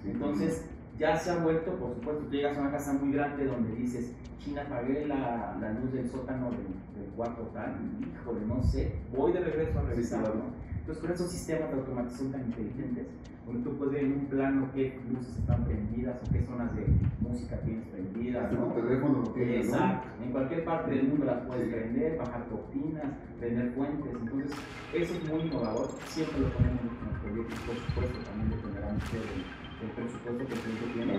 Sí, 0.03 0.11
Entonces, 0.11 0.65
ya 0.99 1.17
se 1.17 1.31
ha 1.31 1.37
vuelto, 1.37 1.73
por 1.77 1.95
supuesto, 1.95 2.25
tú 2.25 2.31
llegas 2.31 2.57
a 2.57 2.61
una 2.61 2.71
casa 2.71 2.93
muy 2.95 3.13
grande 3.13 3.47
donde 3.47 3.75
dices, 3.75 4.13
China, 4.39 4.65
pagué 4.69 5.07
la, 5.07 5.57
la 5.61 5.73
luz 5.73 5.93
del 5.93 6.09
sótano 6.09 6.51
del, 6.51 6.67
del 7.03 7.11
cuarto 7.17 7.43
tal, 7.53 7.77
híjole, 8.01 8.47
no 8.47 8.63
sé, 8.63 8.95
voy 9.15 9.33
de 9.33 9.41
regreso 9.41 9.79
a 9.79 9.83
revisarlo. 9.83 10.33
Sí, 10.35 10.79
Entonces, 10.81 11.03
con 11.03 11.13
esos 11.13 11.31
sistemas 11.31 11.71
de 11.71 11.77
automatización 11.77 12.33
tan 12.33 12.41
inteligentes, 12.43 13.07
donde 13.47 13.63
tú 13.63 13.77
puedes 13.77 13.95
ver 13.95 14.05
en 14.05 14.13
un 14.13 14.27
plano 14.27 14.69
qué 14.75 15.01
luces 15.09 15.37
están 15.39 15.65
prendidas 15.65 16.21
o 16.21 16.33
qué 16.33 16.43
zonas 16.43 16.75
de 16.75 16.87
música 17.21 17.57
tienes 17.61 17.87
prendidas. 17.89 18.53
¿no? 18.53 18.67
Tu 18.73 18.81
teléfono 18.81 19.21
lo 19.21 19.31
tienes, 19.31 19.67
Exacto. 19.67 20.09
¿no? 20.19 20.25
En 20.25 20.33
cualquier 20.33 20.65
parte 20.65 20.91
del 20.91 21.09
mundo 21.09 21.27
las 21.27 21.47
puedes 21.47 21.67
sí. 21.67 21.71
prender, 21.73 22.19
bajar 22.19 22.49
cortinas, 22.49 23.05
prender 23.39 23.71
fuentes. 23.75 24.13
Entonces, 24.21 24.53
eso 24.95 25.15
es 25.15 25.29
muy 25.31 25.43
innovador. 25.43 25.89
Siempre 26.07 26.41
lo 26.41 26.53
ponemos 26.55 26.81
en 26.81 27.07
los 27.07 27.19
proyectos, 27.23 27.59
por 27.61 27.77
supuesto, 27.77 28.19
también 28.31 28.51
dependerá 28.51 28.93
mucho 28.93 29.13
de 29.15 29.66
el 29.83 29.91
presupuesto 29.93 30.47
que 30.47 30.55
el 30.55 30.61
cliente 30.61 30.87
tiene. 30.95 31.15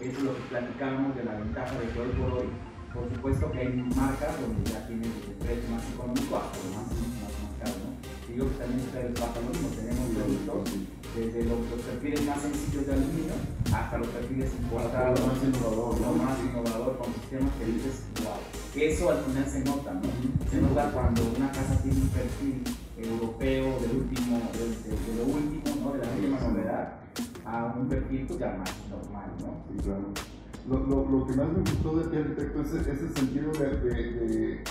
Eso 0.00 0.16
es 0.16 0.22
lo 0.22 0.34
que 0.34 0.42
platicábamos 0.48 1.16
de 1.16 1.24
la 1.24 1.34
ventaja 1.34 1.74
de 1.78 1.86
que 1.90 2.00
hoy 2.00 2.12
por 2.16 2.30
hoy, 2.38 2.48
por 2.94 3.04
supuesto 3.12 3.50
que 3.52 3.58
hay 3.60 3.72
marcas 3.94 4.40
donde 4.40 4.70
ya 4.70 4.86
tienen 4.86 5.10
el 5.10 5.36
precio 5.42 5.68
más 5.70 5.84
económico 5.90 6.36
hasta 6.38 6.56
lo 6.56 6.70
más, 6.72 6.86
más, 7.20 7.34
más 7.42 7.54
caro, 7.60 7.76
¿no? 7.84 7.90
Y 8.30 8.38
yo 8.38 8.48
que 8.48 8.56
también 8.62 8.80
ustedes 8.86 9.12
pasa 9.18 9.42
lo 9.42 9.50
mismo, 9.50 9.68
tenemos 9.74 10.06
productos 10.14 10.88
desde 11.10 11.40
los, 11.44 11.58
los, 11.66 11.80
perfiles 11.82 12.22
más 12.22 12.40
sencillos 12.40 12.86
de 12.86 12.92
aluminio 12.94 13.34
hasta 13.74 13.98
los 13.98 14.08
perfiles 14.08 14.50
importados, 14.54 15.20
lo 15.20 15.26
más 15.26 15.42
innovador, 15.42 16.00
lo 16.00 16.12
más 16.14 16.38
innovador 16.38 16.98
con 16.98 17.12
sistemas 17.14 17.50
que 17.58 17.64
dices, 17.66 18.06
wow, 18.22 18.38
eso 18.78 19.10
al 19.10 19.18
final 19.26 19.46
se 19.50 19.60
nota, 19.66 19.90
¿no? 19.94 20.06
Se 20.48 20.62
nota 20.62 20.90
cuando 20.94 21.22
una 21.36 21.50
casa 21.50 21.74
tiene 21.82 21.98
un 21.98 22.08
perfil 22.08 22.62
europeo 22.96 23.66
del 23.82 24.06
último, 24.06 24.38
del 24.54 24.70
a 27.44 27.74
un 27.76 27.88
perfil 27.88 28.26
pues, 28.26 28.38
ya 28.38 28.56
más 28.58 28.74
normal, 28.88 29.30
¿no? 29.40 29.54
Sí, 29.70 29.82
claro. 29.82 30.12
Lo, 30.68 30.78
lo, 30.86 31.10
lo 31.10 31.26
que 31.26 31.32
más 31.34 31.48
me 31.48 31.60
gustó 31.60 31.96
de 31.96 32.04
ti, 32.08 32.16
arquitecto, 32.16 32.60
es 32.62 32.72
ese 32.74 33.08
sentido 33.08 33.50
de, 33.52 33.76
de, 33.78 34.12
de, 34.12 34.64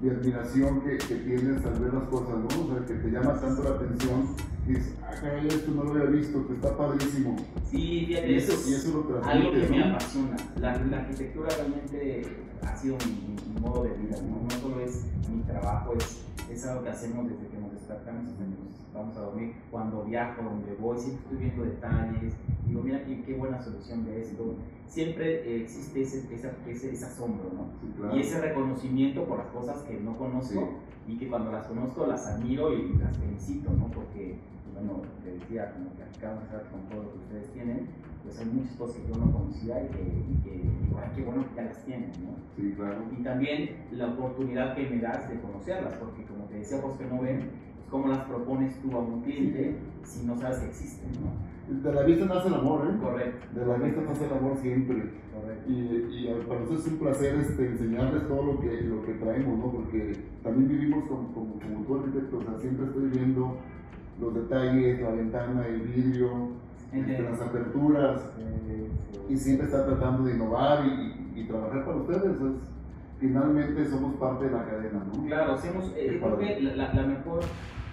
de 0.00 0.10
admiración 0.10 0.80
que, 0.80 0.98
que, 0.98 1.14
tienes 1.16 1.64
al 1.64 1.78
ver 1.78 1.94
las 1.94 2.04
cosas, 2.04 2.36
¿no? 2.38 2.46
O 2.46 2.74
sea, 2.74 2.86
que 2.86 2.94
te 2.94 3.10
llama 3.10 3.38
tanto 3.40 3.62
la 3.62 3.70
atención, 3.70 4.34
y 4.66 4.72
dices, 4.72 4.94
ah, 5.02 5.14
caray, 5.20 5.46
esto 5.46 5.70
no 5.72 5.84
lo 5.84 5.90
había 5.92 6.10
visto, 6.10 6.46
que 6.46 6.54
está 6.54 6.76
padrísimo. 6.76 7.36
Sí, 7.70 8.04
fíjate, 8.06 8.32
y 8.32 8.36
eso, 8.36 8.52
eso, 8.52 8.70
y 8.70 8.74
eso 8.74 8.88
lo 8.88 9.24
algo 9.24 9.50
que 9.52 9.58
transmites, 9.58 9.70
me 9.70 9.78
¿no? 9.78 9.94
apasiona. 9.94 10.36
La, 10.60 10.76
la 10.78 10.96
arquitectura 11.00 11.48
realmente 11.50 12.22
ha 12.62 12.76
sido 12.76 12.96
mi, 13.04 13.36
mi 13.54 13.60
modo 13.60 13.84
de 13.84 13.90
vida, 13.90 14.16
¿no? 14.22 14.42
No 14.42 14.50
solo 14.62 14.80
es 14.80 15.04
mi 15.30 15.42
trabajo, 15.42 15.92
es, 15.98 16.20
es 16.50 16.66
algo 16.66 16.82
que 16.84 16.88
hacemos 16.90 17.28
desde 17.28 17.46
que 17.48 17.58
hasta 17.90 18.10
que 18.10 18.12
nos 18.12 18.94
vamos 18.94 19.16
a 19.16 19.20
dormir. 19.20 19.54
Cuando 19.70 20.04
viajo, 20.04 20.42
donde 20.42 20.74
voy, 20.74 20.98
siempre 20.98 21.22
estoy 21.24 21.38
viendo 21.38 21.64
detalles. 21.64 22.34
Digo, 22.66 22.82
mira 22.82 23.04
qué, 23.04 23.22
qué 23.22 23.34
buena 23.34 23.60
solución 23.60 24.04
de 24.04 24.22
esto. 24.22 24.54
Siempre 24.86 25.42
eh, 25.48 25.62
existe 25.62 26.02
ese, 26.02 26.34
ese, 26.34 26.92
ese 26.92 27.04
asombro, 27.04 27.50
¿no? 27.52 27.68
Sí, 27.80 27.92
claro. 27.96 28.16
Y 28.16 28.20
ese 28.20 28.40
reconocimiento 28.40 29.24
por 29.24 29.38
las 29.38 29.48
cosas 29.48 29.82
que 29.82 29.98
no 30.00 30.16
conozco 30.16 30.70
y 31.06 31.16
que 31.18 31.28
cuando 31.28 31.52
las 31.52 31.66
conozco 31.66 32.06
las 32.06 32.26
admiro 32.26 32.72
y 32.72 32.94
las 32.98 33.16
felicito, 33.18 33.70
¿no? 33.70 33.88
Porque, 33.88 34.38
bueno, 34.74 35.02
te 35.22 35.32
decía, 35.32 35.74
como 35.74 35.90
estar 36.40 36.70
con 36.70 36.80
todo 36.88 37.02
lo 37.02 37.12
que 37.12 37.18
ustedes 37.18 37.52
tienen, 37.52 37.88
pues 38.22 38.38
hay 38.38 38.46
muchas 38.46 38.74
cosas 38.76 38.96
que 38.96 39.08
yo 39.08 39.16
no 39.16 39.32
conocía 39.32 39.84
y 39.84 39.88
que, 39.88 40.02
y 40.02 40.34
que 40.42 40.50
digo, 40.82 40.98
ay, 40.98 41.10
qué 41.14 41.22
bueno 41.22 41.44
que 41.48 41.56
ya 41.56 41.64
las 41.64 41.84
tienen, 41.84 42.10
¿no? 42.24 42.36
Sí, 42.56 42.72
claro. 42.74 43.04
Y 43.12 43.22
también 43.22 43.84
la 43.92 44.08
oportunidad 44.08 44.74
que 44.74 44.88
me 44.88 44.98
das 45.00 45.28
de 45.28 45.40
conocerlas, 45.40 45.94
porque 45.94 46.24
como 46.24 46.44
te 46.44 46.54
decía, 46.54 46.80
vos 46.80 46.96
que 46.96 47.04
no 47.04 47.20
ven, 47.20 47.40
pues 47.40 47.73
cómo 47.94 48.08
las 48.08 48.24
propones 48.24 48.74
tú 48.82 48.90
a 48.90 48.98
un 48.98 49.22
cliente 49.22 49.76
si 50.02 50.26
no 50.26 50.36
sabes 50.36 50.58
que 50.58 50.66
existen, 50.66 51.10
¿no? 51.22 51.80
De 51.80 51.94
la 51.94 52.02
vista 52.02 52.24
nace 52.24 52.48
el 52.48 52.54
amor, 52.54 52.88
¿eh? 52.90 52.98
Correcto. 53.00 53.46
De 53.54 53.64
la 53.64 53.74
vista 53.76 54.00
nace 54.00 54.26
el 54.26 54.32
amor 54.32 54.56
siempre. 54.56 54.96
Correcto. 55.32 55.70
Y, 55.70 56.26
y 56.26 56.44
para 56.48 56.58
nosotros 56.58 56.86
es 56.86 56.92
un 56.92 56.98
placer 56.98 57.34
este, 57.36 57.66
enseñarles 57.68 58.26
todo 58.26 58.42
lo 58.42 58.60
que, 58.60 58.82
lo 58.82 59.04
que 59.04 59.12
traemos, 59.12 59.58
¿no? 59.60 59.70
Porque 59.70 60.12
también 60.42 60.68
vivimos 60.68 61.04
como, 61.04 61.32
como, 61.32 61.54
como 61.60 61.84
tú 61.86 61.94
arquitecto, 61.94 62.38
o 62.38 62.42
sea, 62.42 62.58
siempre 62.58 62.86
estoy 62.86 63.10
viendo 63.10 63.58
los 64.20 64.34
detalles, 64.34 65.00
la 65.00 65.10
ventana, 65.10 65.66
el 65.68 65.80
vidrio, 65.82 66.48
este, 66.92 67.22
las 67.22 67.40
aperturas, 67.40 68.22
y 69.28 69.36
siempre 69.36 69.66
está 69.66 69.86
tratando 69.86 70.24
de 70.24 70.34
innovar 70.34 70.84
y, 70.84 71.38
y, 71.38 71.42
y 71.42 71.44
trabajar 71.46 71.84
para 71.84 71.98
ustedes. 71.98 72.24
Es, 72.24 72.74
finalmente 73.20 73.86
somos 73.86 74.16
parte 74.16 74.46
de 74.46 74.50
la 74.50 74.64
cadena, 74.64 75.04
¿no? 75.06 75.24
Claro, 75.26 75.52
hacemos, 75.52 75.92
eh, 75.96 76.20
creo 76.20 76.38
que 76.38 76.60
la, 76.60 76.92
la, 76.92 77.02
mejor 77.06 77.40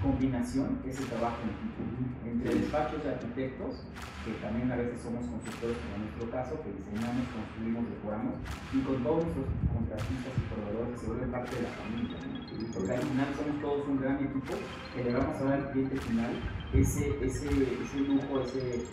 combinación 0.01 0.81
es 0.85 0.99
el 0.99 1.05
trabajo 1.05 1.37
en 1.45 1.53
equipo, 1.53 1.81
entre 2.25 2.59
despachos 2.59 3.03
de 3.03 3.09
arquitectos, 3.09 3.85
que 4.25 4.33
también 4.41 4.71
a 4.71 4.75
veces 4.75 5.01
somos 5.01 5.25
consultores, 5.25 5.77
como 5.77 5.95
en 5.95 6.01
nuestro 6.09 6.25
caso, 6.29 6.57
que 6.61 6.73
diseñamos, 6.73 7.25
construimos, 7.29 7.89
decoramos, 7.89 8.35
y 8.73 8.79
con 8.81 8.97
todos 9.03 9.25
nuestros 9.25 9.45
contratistas 9.69 10.33
y 10.37 10.43
proveedores 10.49 10.89
que 10.93 10.97
se 10.97 11.07
vuelven 11.07 11.31
parte 11.31 11.55
de 11.55 11.61
la 11.61 11.73
familia. 11.77 12.17
¿no? 12.17 12.41
Porque 12.73 12.91
al 12.93 13.01
final 13.01 13.27
somos 13.37 13.55
todos 13.61 13.87
un 13.87 14.01
gran 14.01 14.17
equipo 14.21 14.53
que 14.93 15.03
le 15.03 15.13
vamos 15.13 15.35
a 15.37 15.43
dar 15.45 15.53
al 15.53 15.71
cliente 15.71 15.97
final 16.01 16.33
ese, 16.73 17.03
ese, 17.21 17.49
ese 17.49 17.97
lujo, 18.01 18.41
ese, 18.41 18.85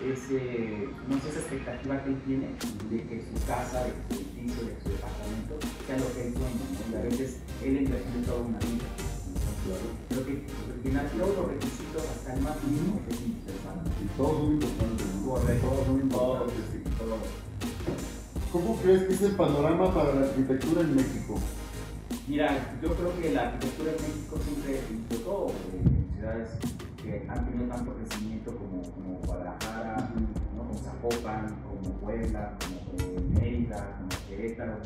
ese, 0.00 0.88
no 1.08 1.18
sé, 1.20 1.28
esa 1.28 1.40
expectativa 1.40 2.02
que 2.04 2.10
él 2.10 2.20
tiene 2.26 2.48
de 2.90 2.98
que 3.08 3.24
su 3.24 3.46
casa, 3.46 3.84
de 3.84 3.92
su 3.92 4.20
edificio, 4.20 4.68
de 4.68 4.76
su 4.80 4.88
departamento 4.90 5.52
sea 5.86 5.96
lo 5.98 6.08
que 6.12 6.28
él 6.28 6.32
sueña. 6.32 6.64
¿no? 6.72 6.92
Y 6.92 7.00
a 7.00 7.02
veces 7.04 7.40
él 7.62 7.76
invierte 7.78 8.26
toda 8.26 8.40
una 8.40 8.58
vida. 8.58 9.13
Creo 9.64 10.26
que 10.26 10.44
final 10.82 11.10
todos 11.18 11.36
los 11.38 11.48
requisitos, 11.48 12.02
hasta 12.04 12.34
el 12.34 12.42
más 12.42 12.62
mínimo, 12.64 13.00
es 13.08 13.20
indispensable. 13.22 13.88
Y 14.04 14.06
todos 14.16 14.36
son 14.36 16.00
importantes. 16.00 16.64
¿Cómo 18.52 18.76
crees 18.76 19.02
que 19.04 19.14
es 19.14 19.22
el 19.22 19.32
panorama 19.32 19.92
para 19.92 20.14
la 20.14 20.26
arquitectura 20.26 20.82
en 20.82 20.94
México? 20.94 21.34
Mira, 22.28 22.76
yo 22.82 22.94
creo 22.94 23.20
que 23.20 23.32
la 23.32 23.48
arquitectura 23.48 23.90
en 23.92 23.96
México 23.96 24.38
siempre, 24.44 24.80
sobre 25.08 25.24
todo 25.24 25.50
en 25.72 26.14
ciudades 26.14 26.48
que 27.02 27.26
han 27.28 27.44
tenido 27.46 27.74
tanto 27.74 27.94
crecimiento 27.94 28.56
como, 28.56 28.82
como 28.82 29.18
Guadalajara, 29.26 30.10
¿no? 30.56 30.62
como 30.62 30.78
Zapopan, 30.78 31.56
como 31.64 31.94
Puebla, 32.00 32.52
como 32.60 33.40
Mérida, 33.40 33.96
como 33.98 34.28
Querétaro, 34.28 34.76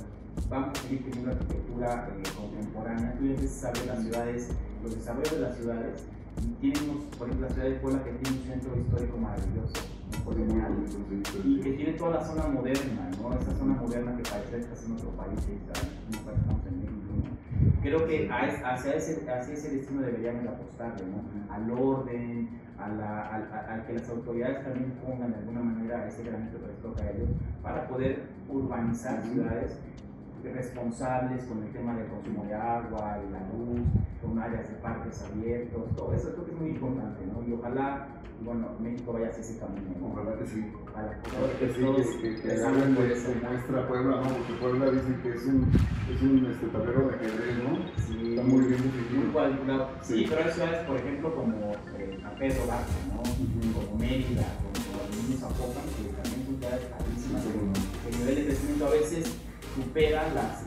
vamos 0.49 0.79
a 0.79 0.83
seguir 0.83 1.05
teniendo 1.05 1.33
arquitectura 1.33 2.09
eh, 2.17 2.23
contemporánea. 2.37 3.15
Tú 3.19 3.27
ya 3.27 3.31
empiezas 3.33 3.65
a 3.65 3.73
ver 3.73 3.87
las 3.87 4.03
ciudades, 4.03 4.49
los 4.83 4.95
desarrollos 4.95 5.33
de 5.33 5.41
las 5.41 5.57
ciudades, 5.57 6.05
y 6.63 6.71
tenemos, 6.71 7.05
por 7.19 7.29
ejemplo, 7.29 7.49
la 7.49 7.55
ciudad 7.55 7.69
de 7.69 7.75
Puebla 7.77 8.05
que 8.05 8.11
tiene 8.13 8.39
un 8.39 8.45
centro 8.45 8.79
histórico 8.79 9.19
maravilloso, 9.19 9.75
¿no? 10.13 10.25
colonial, 10.25 10.73
y 11.45 11.61
que 11.61 11.73
tiene 11.73 11.93
toda 11.93 12.11
la 12.19 12.25
zona 12.25 12.47
moderna, 12.49 13.11
¿no? 13.21 13.33
esa 13.35 13.53
zona 13.57 13.75
moderna 13.75 14.17
que 14.17 14.23
parece 14.31 14.51
que 14.51 14.59
está 14.59 14.87
en 14.87 14.93
otro 14.93 15.11
país, 15.11 15.41
¿sabes? 15.41 15.91
Que 16.11 16.17
estamos 16.17 16.67
en 16.67 16.79
México, 16.81 17.13
¿no? 17.17 17.83
Creo 17.83 18.07
que 18.07 18.29
hacia 18.31 18.95
ese, 18.95 19.31
hacia 19.31 19.55
ese 19.55 19.71
destino 19.77 20.03
deberíamos 20.03 20.47
apostarle, 20.47 21.05
¿no? 21.07 21.53
al 21.53 21.71
orden, 21.71 22.49
a, 22.79 22.89
la, 22.89 23.23
a, 23.23 23.37
a, 23.37 23.75
a, 23.75 23.87
que 23.87 23.95
las 23.95 24.09
autoridades 24.09 24.65
también 24.65 24.93
pongan 25.05 25.33
de 25.33 25.39
alguna 25.39 25.61
manera 25.61 26.07
ese 26.07 26.23
granito 26.23 26.61
que 26.61 26.67
les 26.69 26.81
toca 26.81 27.03
a 27.03 27.11
ellos 27.11 27.29
para 27.63 27.89
poder 27.89 28.23
urbanizar 28.49 29.23
ciudades 29.25 29.79
responsables 30.43 31.45
con 31.45 31.63
el 31.63 31.73
tema 31.73 31.97
del 31.97 32.07
consumo 32.09 32.45
de 32.45 32.55
agua 32.55 33.19
y 33.27 33.33
la 33.33 33.41
luz, 33.53 33.81
con 34.23 34.39
áreas 34.39 34.69
de 34.69 34.75
parques 34.77 35.23
abiertos, 35.23 35.97
todo 35.97 36.13
eso 36.15 36.33
creo 36.33 36.45
que 36.47 36.53
es 36.53 36.59
muy 36.59 36.71
importante, 36.71 37.27
¿no? 37.27 37.43
Y 37.47 37.53
ojalá, 37.53 38.09
bueno, 38.43 38.69
México 38.81 39.13
vaya 39.13 39.29
hacia 39.29 39.41
ese 39.43 39.59
camino, 39.59 39.91
¿no? 40.01 40.07
Ojalá 40.09 40.39
que 40.39 40.47
sí. 40.47 40.73
Ojalá, 40.91 41.19
ojalá 41.27 41.59
que 41.59 41.69
sí, 41.73 42.19
que, 42.23 42.35
que, 42.35 42.43
que 42.43 42.53
hagan 42.53 42.95
de, 42.95 43.09
de 43.09 43.35
muestra 43.41 43.89
Puebla, 43.89 44.17
¿no? 44.17 44.29
Porque 44.29 44.53
Puebla 44.61 44.91
dicen 44.91 45.21
que 45.23 45.29
es 45.31 45.47
un, 45.47 45.71
es 46.13 46.23
un 46.23 46.47
este, 46.47 46.67
tablero 46.69 47.09
de 47.09 47.15
ajedrez, 47.17 47.57
¿no? 47.65 47.79
Sí. 48.07 48.31
Está 48.31 48.43
muy 48.43 48.65
bien 48.67 48.83
definido. 48.83 49.25
Muy 49.25 49.33
cuadriculado. 49.33 49.89
Sí, 50.03 50.15
sí, 50.19 50.27
pero 50.29 50.45
hay 50.45 50.51
ciudades, 50.53 50.87
por 50.87 50.97
ejemplo, 50.97 51.35
como 51.35 51.73
eh, 51.99 52.19
San 52.23 52.35
Pedro 52.39 52.67
Barco, 52.67 52.93
¿no? 53.13 53.21
Uh 53.21 53.25
-huh. 53.25 53.73
Como 53.75 53.99
Mérida, 53.99 54.47
como, 54.63 54.79
como 54.87 54.99
el 55.05 55.17
mismo 55.19 55.37
Zapopan, 55.37 55.85
que 55.99 56.09
también 56.15 56.47
son 56.47 56.57
ciudades 56.59 56.87
altísimas, 56.99 57.43
sí, 57.43 57.49
el 58.09 58.19
nivel 58.19 58.35
de 58.37 58.45
crecimiento 58.47 58.87
a 58.87 58.91
veces 58.91 59.48
supera 59.79 60.29
las, 60.35 60.67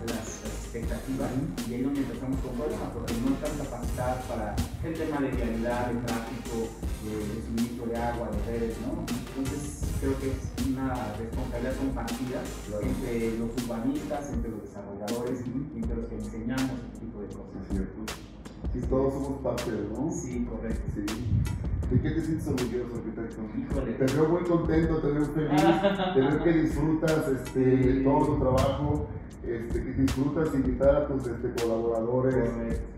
expectativas 0.71 1.29
y 1.67 1.73
ahí 1.73 1.79
es 1.81 1.83
donde 1.83 1.99
empezamos 1.99 2.39
con 2.39 2.55
problemas 2.55 2.89
porque 2.93 3.13
no 3.19 3.35
están 3.35 3.57
capacitadas 3.59 4.23
para 4.23 4.55
el 4.55 4.93
tema 4.93 5.19
de 5.19 5.29
vialidad, 5.35 5.87
de 5.91 5.99
tráfico, 6.07 6.55
de, 7.03 7.43
suministro 7.43 7.85
de 7.87 7.97
agua, 7.97 8.29
de 8.31 8.39
redes, 8.51 8.77
¿no? 8.87 9.03
Entonces 9.35 9.83
creo 9.99 10.17
que 10.17 10.31
es 10.31 10.65
una 10.65 10.95
responsabilidad 11.19 11.75
compartida 11.75 12.39
entre 12.81 13.37
los 13.37 13.51
urbanistas, 13.63 14.31
entre 14.31 14.51
los 14.51 14.63
desarrolladores 14.63 15.43
y 15.43 15.77
entre 15.77 15.95
los 15.97 16.05
que 16.07 16.15
enseñamos 16.15 16.71
este 16.71 17.03
tipo 17.03 17.19
de 17.19 17.27
cosas. 17.27 17.59
Es 17.67 18.30
Sí, 18.73 18.79
todos 18.89 19.13
somos 19.13 19.41
parte, 19.41 19.71
¿no? 19.93 20.09
Sí, 20.11 20.45
correcto. 20.45 20.81
Sí. 20.95 21.05
¿De 21.91 22.01
qué 22.01 22.11
te 22.11 22.21
sientes 22.21 22.47
orgulloso, 22.47 22.95
arquitecto? 22.95 23.41
Híjole. 23.57 23.91
Te 23.93 24.13
veo 24.15 24.29
muy 24.29 24.43
contento, 24.43 24.97
te 24.99 25.07
veo 25.11 25.25
feliz, 25.25 25.63
te 26.13 26.21
veo 26.21 26.43
que 26.43 26.53
disfrutas 26.53 27.27
este, 27.27 27.93
sí. 27.93 28.03
todo 28.05 28.25
tu 28.27 28.39
trabajo, 28.39 29.07
este, 29.43 29.83
que 29.83 29.91
disfrutas 29.91 30.53
invitar 30.53 30.95
a 30.95 31.07
tus 31.07 31.27
este, 31.27 31.51
colaboradores. 31.61 32.35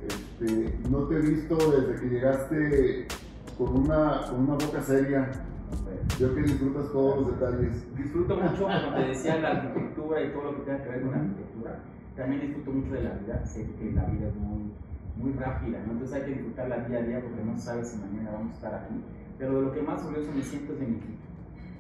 Este, 0.08 0.78
no 0.92 1.08
te 1.08 1.16
he 1.16 1.20
visto 1.22 1.56
desde 1.56 2.02
que 2.02 2.08
llegaste 2.08 3.08
con 3.58 3.76
una, 3.76 4.28
con 4.30 4.42
una 4.42 4.54
boca 4.54 4.80
seria. 4.84 5.32
Veo 6.20 6.36
que 6.36 6.42
disfrutas 6.44 6.92
todos 6.92 7.22
los 7.22 7.40
detalles. 7.40 7.96
Disfruto 7.98 8.36
mucho, 8.36 8.64
como 8.66 8.96
te 8.96 9.08
decía, 9.08 9.40
la 9.40 9.50
arquitectura 9.58 10.22
y 10.22 10.30
todo 10.34 10.44
lo 10.44 10.56
que 10.58 10.62
tenga 10.62 10.84
que 10.84 10.90
ver 10.90 11.02
con 11.02 11.12
la 11.12 11.18
arquitectura. 11.18 11.80
También 12.16 12.42
disfruto 12.42 12.72
mucho 12.72 12.94
de 12.94 13.04
la 13.04 13.14
vida. 13.14 13.44
Sé 13.44 13.68
que 13.80 13.92
la 13.92 14.06
vida 14.06 14.28
es 14.28 14.36
muy 14.36 14.72
muy 15.16 15.34
rápida, 15.34 15.84
¿no? 15.86 15.94
Entonces 15.94 16.16
hay 16.16 16.24
que 16.24 16.34
disfrutarla 16.34 16.88
día 16.88 17.00
a 17.00 17.02
día 17.04 17.22
porque 17.22 17.44
no 17.44 17.58
sabes 17.58 17.90
si 17.90 17.98
mañana 18.00 18.32
vamos 18.32 18.52
a 18.52 18.56
estar 18.56 18.76
aquí. 18.76 18.96
Pero 19.38 19.60
de 19.60 19.62
lo 19.66 19.72
que 19.72 19.82
más 19.82 20.04
orgulloso 20.04 20.32
me 20.34 20.42
siento 20.42 20.74
es 20.74 20.80
de 20.80 20.88
mi 20.88 20.96
equipo. 20.98 21.24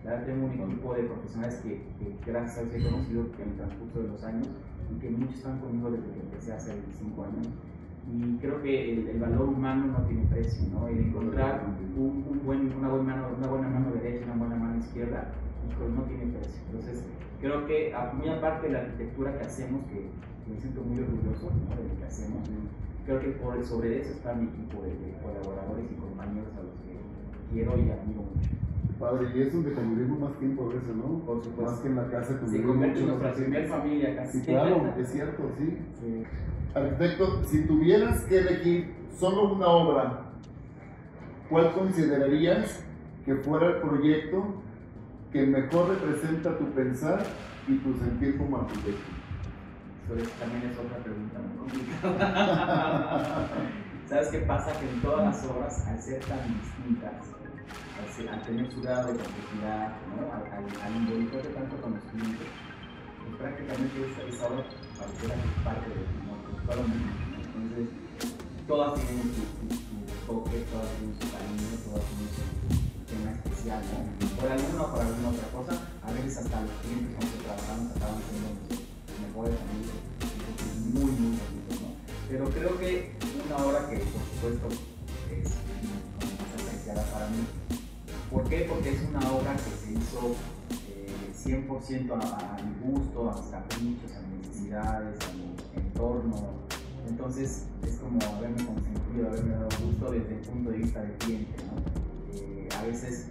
Ya 0.04 0.26
tengo 0.26 0.46
un 0.46 0.52
equipo 0.52 0.94
de 0.94 1.04
profesionales 1.04 1.56
que, 1.64 1.82
que 1.98 2.18
gracias 2.26 2.58
a 2.58 2.62
Dios 2.64 2.76
he 2.76 2.90
conocido 2.90 3.22
en 3.40 3.50
el 3.50 3.56
transcurso 3.56 4.02
de 4.02 4.08
los 4.10 4.24
años 4.24 4.50
y 4.92 5.00
que 5.00 5.10
muchos 5.10 5.36
están 5.38 5.60
conmigo 5.60 5.92
desde 5.92 6.12
que 6.12 6.20
empecé 6.20 6.54
hace 6.54 6.74
25 6.74 7.24
años. 7.24 7.48
Y 8.12 8.38
creo 8.38 8.62
que 8.62 8.94
el, 8.94 9.08
el 9.08 9.20
valor 9.20 9.48
humano 9.48 9.86
no 9.88 10.06
tiene 10.06 10.26
precio, 10.26 10.68
¿no? 10.74 10.90
El 10.90 11.00
encontrar 11.00 11.66
un, 11.96 12.26
un 12.30 12.42
buen, 12.46 12.74
una, 12.74 12.90
buena 12.90 13.16
mano, 13.16 13.30
una 13.38 13.48
buena 13.48 13.70
mano 13.70 13.92
derecha 13.94 14.26
una 14.26 14.36
buena 14.36 14.56
mano 14.58 14.78
izquierda, 14.78 15.32
no 15.80 16.04
tiene 16.04 16.34
precio. 16.34 16.62
Entonces, 16.68 17.06
creo 17.44 17.66
que 17.66 17.94
muy 18.14 18.30
aparte 18.30 18.68
de 18.68 18.74
la 18.74 18.80
arquitectura 18.80 19.38
que 19.38 19.46
hacemos, 19.46 19.82
que 19.88 20.08
me 20.50 20.58
siento 20.62 20.82
muy 20.82 21.04
orgulloso 21.04 21.52
¿no? 21.52 21.76
de 21.76 21.90
lo 21.90 21.98
que 22.00 22.06
hacemos, 22.06 22.40
creo 23.06 23.20
que 23.20 23.28
por 23.32 23.66
sobre 23.66 24.00
eso 24.00 24.14
está 24.14 24.34
mi 24.34 24.48
equipo 24.48 24.82
de, 24.82 24.92
de, 24.92 25.14
colaboradores 25.22 25.86
y 25.92 25.96
compañeros 25.96 26.48
a 26.58 26.64
los 26.64 26.74
que 26.88 26.96
quiero 27.52 27.78
y 27.78 27.92
admiro 27.92 28.22
mucho. 28.22 28.50
Padre, 28.98 29.28
y 29.36 29.42
es 29.42 29.52
donde 29.52 29.74
convivimos 29.74 30.20
más 30.20 30.40
tiempo 30.40 30.64
a 30.64 30.74
veces, 30.74 30.96
¿no? 30.96 31.20
Por 31.26 31.44
supuesto. 31.44 31.72
Más 31.72 31.80
que 31.82 31.88
en 31.90 31.96
la 31.98 32.10
casa 32.10 32.40
Se 32.48 32.64
convierte 32.64 33.00
en 33.00 33.08
nuestra 33.08 33.34
primera 33.34 33.68
familia 33.68 34.16
casi. 34.16 34.40
Sí, 34.40 34.46
claro, 34.46 34.94
es 34.98 35.12
cierto, 35.12 35.44
sí. 35.58 35.78
sí. 36.00 36.24
Arquitecto, 36.74 37.44
si 37.44 37.66
tuvieras 37.66 38.22
que 38.22 38.38
elegir 38.38 38.94
solo 39.18 39.54
una 39.54 39.68
obra, 39.68 40.32
¿cuál 41.50 41.74
considerarías 41.74 42.86
que 43.26 43.36
fuera 43.36 43.68
el 43.68 43.82
proyecto 43.82 44.63
que 45.34 45.48
mejor 45.48 45.90
representa 45.90 46.56
tu 46.60 46.66
pensar 46.74 47.24
y 47.68 47.78
tu 47.80 47.98
sentir 47.98 48.38
como 48.38 48.58
arquitecto? 48.60 49.12
Eso 50.16 50.30
también 50.40 50.70
es 50.70 50.78
otra 50.78 50.98
pregunta 51.00 51.40
muy 51.40 51.58
complicada. 51.74 53.50
¿Sabes 54.08 54.28
qué 54.28 54.40
pasa? 54.40 54.80
Que 54.80 54.88
en 54.88 55.02
todas 55.02 55.26
las 55.26 55.46
obras, 55.50 55.88
al 55.88 56.00
ser 56.00 56.20
tan 56.26 56.40
distintas, 56.54 57.34
al, 58.30 58.42
tener 58.44 58.72
su 58.72 58.82
grado 58.82 59.12
de 59.12 59.18
complejidad, 59.18 59.96
¿no? 60.14 60.32
al, 60.34 60.66
al, 60.86 60.96
involucrarte 61.02 61.50
tanto 61.50 61.78
con 61.78 61.94
los 61.96 62.04
clientes, 62.12 62.48
pues 63.24 63.36
prácticamente 63.38 64.12
esa, 64.12 64.22
esa 64.24 64.48
obra 64.48 64.66
pareciera 65.00 65.36
que 65.36 65.48
es 65.50 65.64
parte 65.64 65.90
de 65.90 65.96
tu 65.96 66.14
¿no? 66.30 66.38
Todo 66.68 66.86
Entonces, 66.86 67.90
todas 68.68 68.94
tienen 69.02 69.32
su, 69.34 69.42
toque, 70.28 70.62
todas 70.70 70.90
tienen 71.00 71.16
su 71.18 71.26
cariño, 71.32 71.68
todas 71.90 72.06
tienen 72.06 72.30
su 72.30 72.53
especial, 73.64 73.82
¿no? 74.20 74.42
Por 74.42 74.52
alguna 74.52 74.84
o 74.84 74.92
por 74.92 75.02
alguna 75.02 75.30
otra 75.30 75.48
cosa, 75.52 75.74
a 76.04 76.12
veces 76.12 76.38
hasta 76.38 76.62
los 76.62 76.72
clientes 76.84 77.16
con 77.16 77.24
los 77.24 77.32
que 77.32 77.44
trabajamos 77.44 77.96
acaban 77.96 78.20
siendo 78.28 78.50
mejores 79.24 79.56
amigos, 79.64 80.00
muy, 80.94 81.12
muy 81.12 81.38
bonitos, 81.40 81.82
¿no? 81.82 81.90
Pero 82.30 82.46
creo 82.50 82.80
que 82.80 83.12
una 83.46 83.58
obra 83.64 83.90
que, 83.90 83.98
por 83.98 84.22
supuesto, 84.22 84.68
es 85.32 85.48
más 85.48 86.60
apreciada 86.60 87.04
para 87.12 87.28
mí. 87.30 87.44
¿Por 88.32 88.44
qué? 88.50 88.66
Porque 88.68 88.90
es 88.92 89.02
una 89.08 89.32
obra 89.32 89.56
que 89.56 89.72
se 89.80 89.94
hizo 89.94 90.36
eh, 90.90 91.32
100% 91.32 92.12
a, 92.12 92.56
a, 92.56 92.62
mi 92.64 92.92
gusto, 92.92 93.30
a 93.30 93.36
mis 93.38 93.48
caprichos, 93.52 94.12
a 94.12 94.22
mis 94.28 94.48
necesidades, 94.48 95.16
a 95.24 95.32
mi 95.34 95.56
entorno, 95.80 96.64
entonces 97.08 97.66
es 97.86 97.96
como 97.98 98.20
haberme 98.36 98.66
consentido, 98.66 99.28
haberme 99.28 99.54
dado 99.54 99.70
gusto 99.86 100.12
desde 100.12 100.36
el 100.36 100.42
punto 100.42 100.72
de 100.72 100.78
vista 100.78 101.02
del 101.02 101.14
cliente. 101.14 101.54
¿no? 101.68 102.40
Eh, 102.40 102.70
a 102.78 102.84
veces, 102.84 103.28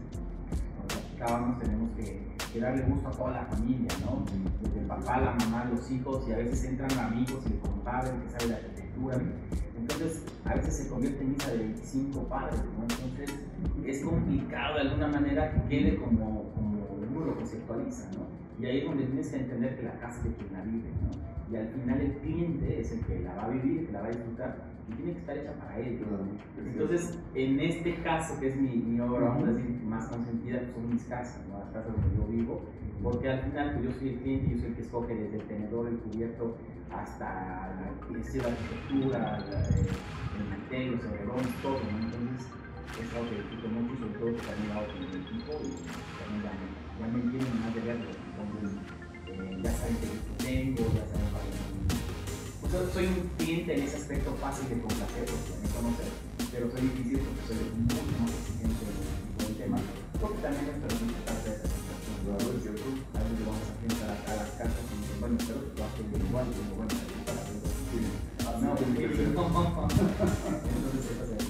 platicábamos, 1.22 1.58
tenemos 1.58 1.90
que, 1.96 2.60
darle 2.60 2.82
gusto 2.82 3.08
a 3.08 3.12
toda 3.12 3.30
la 3.30 3.44
familia, 3.46 3.88
¿no? 4.04 4.24
desde 4.60 4.80
el 4.80 4.86
papá, 4.86 5.20
la 5.20 5.32
mamá, 5.32 5.64
los 5.72 5.90
hijos, 5.90 6.24
y 6.28 6.32
a 6.32 6.36
veces 6.36 6.64
entran 6.64 6.90
amigos 6.98 7.42
y 7.48 7.52
el 7.52 7.60
compadre 7.60 8.10
que 8.22 8.30
sabe 8.30 8.46
la 8.50 8.56
arquitectura. 8.56 9.18
Entonces, 9.78 10.22
a 10.44 10.54
veces 10.54 10.76
se 10.76 10.88
convierte 10.88 11.22
en 11.22 11.32
misa 11.32 11.50
de 11.50 11.58
25 11.58 12.20
padres, 12.28 12.60
¿no? 12.76 12.82
Entonces, 12.82 13.34
es 13.84 14.04
complicado 14.04 14.74
de 14.74 14.80
alguna 14.82 15.08
manera 15.08 15.52
que 15.52 15.68
quede 15.68 15.96
como, 15.96 16.52
como 16.54 16.86
uno 17.10 17.24
lo 17.24 17.36
conceptualiza, 17.36 18.04
¿no? 18.12 18.41
Y 18.62 18.66
ahí 18.66 18.78
es 18.78 18.85
donde 18.85 19.04
tienes 19.07 19.28
que 19.28 19.37
entender 19.37 19.76
que 19.76 19.83
la 19.83 19.99
casa 19.99 20.19
es 20.19 20.25
de 20.25 20.35
quien 20.35 20.52
la 20.52 20.62
vive, 20.62 20.88
¿no? 21.02 21.33
y 21.52 21.57
al 21.57 21.69
final 21.69 22.00
el 22.00 22.12
cliente 22.19 22.81
es 22.81 22.92
el 22.92 23.00
que 23.04 23.21
la 23.21 23.35
va 23.35 23.45
a 23.45 23.49
vivir, 23.50 23.81
el 23.81 23.87
que 23.87 23.92
la 23.92 24.00
va 24.00 24.07
a 24.07 24.11
disfrutar 24.11 24.57
y 24.88 24.95
tiene 24.95 25.12
que 25.12 25.19
estar 25.19 25.37
hecha 25.37 25.52
para 25.54 25.78
él. 25.78 26.00
Entonces, 26.57 27.19
en 27.35 27.61
este 27.61 27.95
caso, 28.02 28.40
que 28.40 28.49
es 28.49 28.57
mi, 28.57 28.76
mi 28.76 29.00
obra, 29.00 29.28
vamos 29.28 29.49
a 29.49 29.52
decir, 29.52 29.83
más 29.85 30.07
consentida, 30.09 30.61
pues 30.61 30.73
son 30.75 30.88
mis 30.90 31.04
casas, 31.04 31.42
¿no? 31.49 31.59
las 31.59 31.71
casas 31.71 31.92
donde 31.92 32.16
yo 32.16 32.26
vivo, 32.26 32.62
porque 33.02 33.28
al 33.28 33.40
final 33.40 33.73
pues, 33.75 33.85
yo 33.85 33.99
soy 33.99 34.09
el 34.09 34.19
cliente, 34.21 34.50
yo 34.50 34.59
soy 34.59 34.69
el 34.69 34.75
que 34.76 34.83
escoge 34.83 35.14
desde 35.14 35.37
el 35.37 35.45
tenedor, 35.45 35.88
el 35.88 35.99
cubierto, 35.99 36.57
hasta 36.90 37.25
la, 37.25 37.83
la 37.83 38.49
arquitectura, 38.49 39.38
el 40.38 40.49
mantel, 40.49 40.92
los 40.92 41.04
edredones, 41.04 41.62
todo. 41.62 41.75
¿no? 41.75 41.99
Entonces, 41.99 42.49
es 43.00 43.14
algo 43.14 43.28
que 43.28 43.37
disfruto 43.37 43.69
mucho, 43.69 43.97
sobre 43.99 44.19
todo 44.19 44.26
que 44.37 44.47
también 44.47 44.73
hago 44.73 44.87
con 44.87 45.02
el 45.02 45.16
equipo 45.21 45.52
y 45.61 45.73
también 46.21 46.42
ya 46.45 46.52
me, 46.52 46.66
ya 47.00 47.07
me 47.12 47.21
entienden 47.25 47.61
más 47.61 47.75
de 47.75 47.81
verlo. 47.81 48.11
Ya 49.62 49.70
saben 49.72 49.96
que 50.02 50.08
tengo, 50.42 50.82
ya 50.94 51.06
saben 51.06 51.28
para 51.30 51.52
pues 52.72 52.88
soy 52.94 53.04
un 53.04 53.28
cliente 53.37 53.76
en 53.76 53.82
ese 53.84 53.96
aspecto 54.00 54.32
fácil 54.40 54.64
de 54.72 54.80
complacer, 54.80 55.28
porque 55.28 55.61
me 55.61 55.68
conocer, 55.76 56.08
pero 56.49 56.72
soy 56.72 56.80
difícil 56.88 57.20
porque 57.20 57.42
soy 57.52 57.68
mucho 57.76 58.00
más 58.16 58.32
exigente 58.32 58.80
con 59.37 59.44
el 59.44 59.56
tema, 59.61 59.76
porque 60.16 60.40
también 60.40 60.72
es 60.72 60.80
permite 60.80 61.20
parte 61.20 61.52
de 61.52 61.61
esa 61.61 61.68
situación. 61.68 62.96
A 63.12 63.20
veces 63.20 63.44
vamos 63.44 63.68
a 63.68 63.76
pensar 63.76 64.16
a 64.16 64.33
las 64.40 64.50
cartas 64.57 64.88
y 64.88 64.96
dicen, 65.05 65.20
bueno, 65.20 65.37
pero 65.37 65.68
tú 65.68 65.85
haces 65.85 66.09
igual, 66.16 66.48
y 66.48 66.57
digo, 66.57 66.81
bueno, 66.81 66.96
para 67.28 67.44
ah, 68.48 68.57
no, 68.57 68.72
entonces 68.72 69.20
eso 71.12 71.28
es 71.28 71.44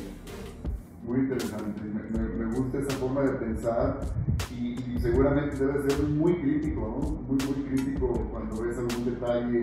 Muy 1.06 1.18
interesante, 1.22 1.86
me, 1.86 2.02
me, 2.02 2.22
me 2.34 2.46
gusta 2.50 2.82
esa 2.82 2.98
forma 2.98 3.22
de 3.22 3.32
pensar 3.38 4.02
seguramente 5.02 5.56
debe 5.56 5.90
ser 5.90 6.06
muy 6.06 6.34
crítico, 6.40 6.80
¿no? 6.80 7.10
Muy, 7.26 7.38
muy 7.44 7.68
crítico 7.68 8.12
cuando 8.30 8.62
ves 8.62 8.78
algún 8.78 9.04
detalle. 9.04 9.62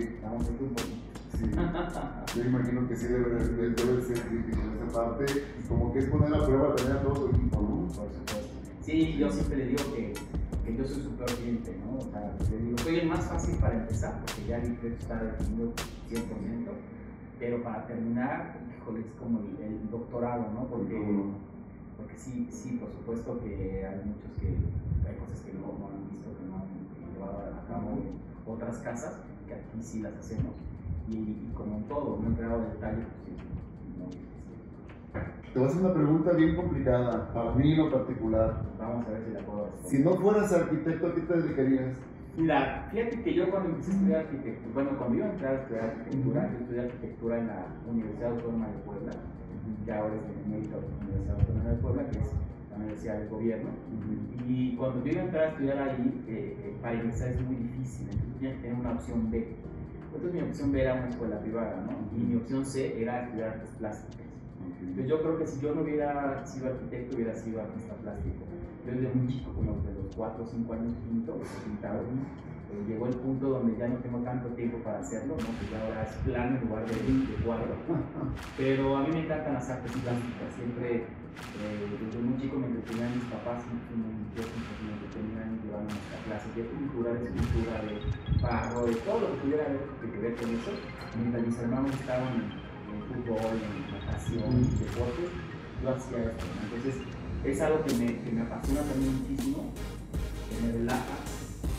Sí, 1.38 1.50
yo 2.36 2.44
imagino 2.44 2.86
que 2.86 2.96
sí 2.96 3.06
debe, 3.06 3.30
debe, 3.30 3.70
debe, 3.70 4.02
ser 4.02 4.20
crítico 4.20 4.58
en 4.60 4.88
esa 4.88 5.00
parte, 5.00 5.24
y 5.58 5.66
como 5.66 5.92
que 5.92 6.00
es 6.00 6.04
poner 6.06 6.34
a 6.34 6.44
prueba 6.44 6.74
también 6.76 6.98
a 6.98 7.02
todo 7.02 7.14
tu 7.14 7.36
equipo, 7.36 7.60
¿no? 7.60 7.86
Por 7.86 8.12
supuesto. 8.12 8.58
Sí, 8.82 9.16
yo 9.16 9.30
siempre 9.30 9.56
le 9.56 9.66
digo 9.68 9.94
que, 9.94 10.12
que 10.64 10.76
yo 10.76 10.84
soy 10.84 11.02
su 11.02 11.10
peor 11.12 11.30
cliente, 11.30 11.74
¿no? 11.86 11.98
O 11.98 12.10
sea, 12.10 12.36
le 12.50 12.58
digo, 12.58 12.78
soy 12.78 12.98
el 12.98 13.08
más 13.08 13.24
fácil 13.24 13.54
para 13.56 13.74
empezar, 13.80 14.20
porque 14.20 14.46
ya 14.46 14.58
el 14.58 14.74
proyecto 14.74 15.02
está 15.02 15.22
definido 15.24 15.72
100%, 16.10 16.22
pero 17.38 17.62
para 17.62 17.86
terminar, 17.86 18.58
híjole, 18.76 19.00
es 19.00 19.12
como 19.18 19.38
el, 19.38 19.64
el 19.64 19.90
doctorado, 19.90 20.52
¿no? 20.52 20.66
Porque 20.68 21.00
porque 22.00 22.16
sí, 22.16 22.48
sí, 22.50 22.78
por 22.80 22.90
supuesto 22.90 23.38
que 23.40 23.84
hay 23.84 24.00
muchos 24.06 24.32
que 24.40 24.56
cosas 25.30 25.46
que 25.46 25.52
no, 25.54 25.78
no 25.78 25.86
han 25.88 26.10
visto, 26.10 26.28
que 26.36 26.44
no 26.46 26.56
han 26.56 26.68
llevado 27.14 27.54
a 27.54 27.66
cabo 27.66 27.90
en 27.98 28.18
otras 28.46 28.78
casas, 28.78 29.20
que 29.46 29.54
aquí 29.54 29.80
sí 29.80 30.00
las 30.00 30.14
hacemos. 30.16 30.52
Y, 31.08 31.50
como 31.54 31.76
en 31.76 31.84
todo, 31.84 32.18
no 32.22 32.30
he 32.30 32.36
creado 32.36 32.60
detalle, 32.60 33.02
pues 33.02 34.12
sí, 34.12 34.18
Te 35.52 35.58
voy 35.58 35.68
a 35.68 35.70
hacer 35.70 35.84
una 35.84 35.94
pregunta 35.94 36.32
bien 36.32 36.56
complicada, 36.56 37.32
para 37.32 37.54
mí 37.54 37.72
en 37.72 37.78
lo 37.78 37.90
particular. 37.90 38.62
Vamos 38.78 39.06
a 39.06 39.10
ver 39.10 39.24
si 39.24 39.30
la 39.32 39.40
puedo 39.40 39.64
responder. 39.66 39.90
Si 39.90 40.04
no 40.04 40.14
fueras 40.16 40.52
arquitecto, 40.52 41.06
¿a 41.06 41.14
qué 41.14 41.20
te 41.22 41.40
dedicarías? 41.40 41.96
Mira, 42.36 42.88
fíjate 42.92 43.22
que 43.22 43.34
yo 43.34 43.50
cuando 43.50 43.70
empecé 43.70 43.90
a 43.90 43.94
estudiar 43.94 44.20
arquitectura, 44.20 44.74
bueno, 44.74 44.98
cuando 44.98 45.16
iba 45.16 45.26
a 45.26 45.30
entrar 45.30 45.54
a 45.54 45.60
estudiar 45.62 45.84
arquitectura, 45.84 46.50
yo 46.52 46.58
estudié 46.58 46.80
arquitectura 46.80 47.38
en 47.38 47.46
la 47.48 47.66
Universidad 47.90 48.30
Autónoma 48.30 48.68
de 48.68 48.78
Puebla 48.78 49.12
que 49.84 49.92
ahora 49.92 50.14
es 50.14 50.22
el 50.22 50.50
mérito 50.50 50.76
de 50.76 50.82
la 50.82 50.96
Universidad 51.04 51.40
Autónoma 51.40 51.70
de 51.70 51.76
Puebla, 51.76 52.02
que 52.10 52.18
es 52.18 52.30
Universidad 52.80 53.18
del 53.18 53.28
Gobierno. 53.28 53.70
Y 54.48 54.76
cuando 54.76 55.04
yo 55.04 55.12
iba 55.12 55.20
a 55.22 55.24
entrar 55.24 55.44
a 55.44 55.48
estudiar 55.48 55.78
ahí, 55.78 56.24
eh, 56.28 56.56
eh, 56.58 56.76
para 56.82 56.94
ingresar 56.94 57.28
es 57.28 57.40
muy 57.42 57.56
difícil, 57.56 58.08
entonces 58.10 58.34
tenía 58.38 58.54
que 58.56 58.62
tener 58.62 58.78
una 58.78 58.92
opción 58.92 59.30
B. 59.30 59.48
Entonces 60.04 60.32
mi 60.32 60.48
opción 60.48 60.72
B 60.72 60.82
era 60.82 60.94
una 60.94 61.08
escuela 61.08 61.40
privada, 61.40 61.86
¿no? 61.86 62.18
Y 62.18 62.24
mi 62.24 62.36
opción 62.36 62.64
C 62.66 63.00
era 63.00 63.24
estudiar 63.24 63.50
artes 63.50 63.70
plásticas. 63.78 64.26
Entonces 64.80 65.08
yo 65.08 65.22
creo 65.22 65.38
que 65.38 65.46
si 65.46 65.60
yo 65.60 65.74
no 65.74 65.82
hubiera 65.82 66.44
sido 66.46 66.66
arquitecto, 66.66 67.16
hubiera 67.16 67.34
sido 67.34 67.60
artista 67.60 67.94
plástico. 67.94 68.44
Yo 68.86 68.92
desde 68.92 69.14
muy 69.14 69.32
chico, 69.32 69.52
como 69.52 69.72
de 69.82 69.94
los 69.94 70.16
4 70.16 70.42
o 70.42 70.46
5 70.46 70.72
años 70.72 70.94
pinto, 71.08 71.38
pintaba 71.64 72.00
eh, 72.00 72.84
llegó 72.86 73.06
el 73.06 73.14
punto 73.14 73.48
donde 73.50 73.76
ya 73.76 73.88
no 73.88 73.96
tengo 73.96 74.18
tanto 74.20 74.48
tiempo 74.50 74.78
para 74.78 75.00
hacerlo, 75.00 75.34
¿no? 75.34 75.46
que 75.58 75.72
ya 75.72 75.84
ahora 75.84 76.04
es 76.04 76.14
plano 76.24 76.56
en 76.56 76.68
lugar 76.68 76.86
de, 76.86 76.94
de 76.94 77.44
cuadro. 77.44 77.74
Pero 78.56 78.96
a 78.96 79.02
mí 79.02 79.08
me 79.12 79.24
encantan 79.24 79.54
las 79.54 79.68
artes 79.70 79.90
plásticas, 79.90 80.54
siempre 80.54 81.06
eh, 81.60 81.98
desde 82.00 82.18
muy 82.20 82.40
chico 82.40 82.58
me 82.58 82.66
entretenían 82.66 83.14
mis 83.14 83.24
papás 83.24 83.62
y 83.64 84.34
tíos 84.34 84.48
me 84.82 84.92
entretenían 84.92 85.60
llevando 85.62 85.94
a 85.94 86.18
clases 86.24 86.54
de 86.56 86.62
pintura, 86.64 87.12
de 87.14 87.24
escultura, 87.24 87.74
de 87.82 87.94
barro, 88.42 88.86
de 88.86 88.94
todo 89.02 89.20
lo 89.20 89.26
que 89.34 89.40
tuviera 89.42 89.64
que 89.66 90.18
ver 90.18 90.34
con 90.36 90.50
eso. 90.50 90.72
Mientras 91.16 91.46
mis 91.46 91.58
hermanos 91.58 91.94
estaban 91.94 92.34
en, 92.34 93.00
fútbol, 93.06 93.58
en 93.58 93.74
natación, 93.92 94.50
en 94.50 94.78
deporte, 94.78 95.22
yo 95.82 95.90
hacía 95.90 96.18
esto. 96.30 96.44
Entonces 96.64 96.94
es 97.44 97.60
algo 97.60 97.84
que 97.84 97.94
me, 97.94 98.06
que 98.22 98.30
me 98.32 98.42
apasiona 98.42 98.82
también 98.82 99.20
muchísimo, 99.20 99.70
que 100.48 100.66
me 100.66 100.72
relaja 100.72 101.16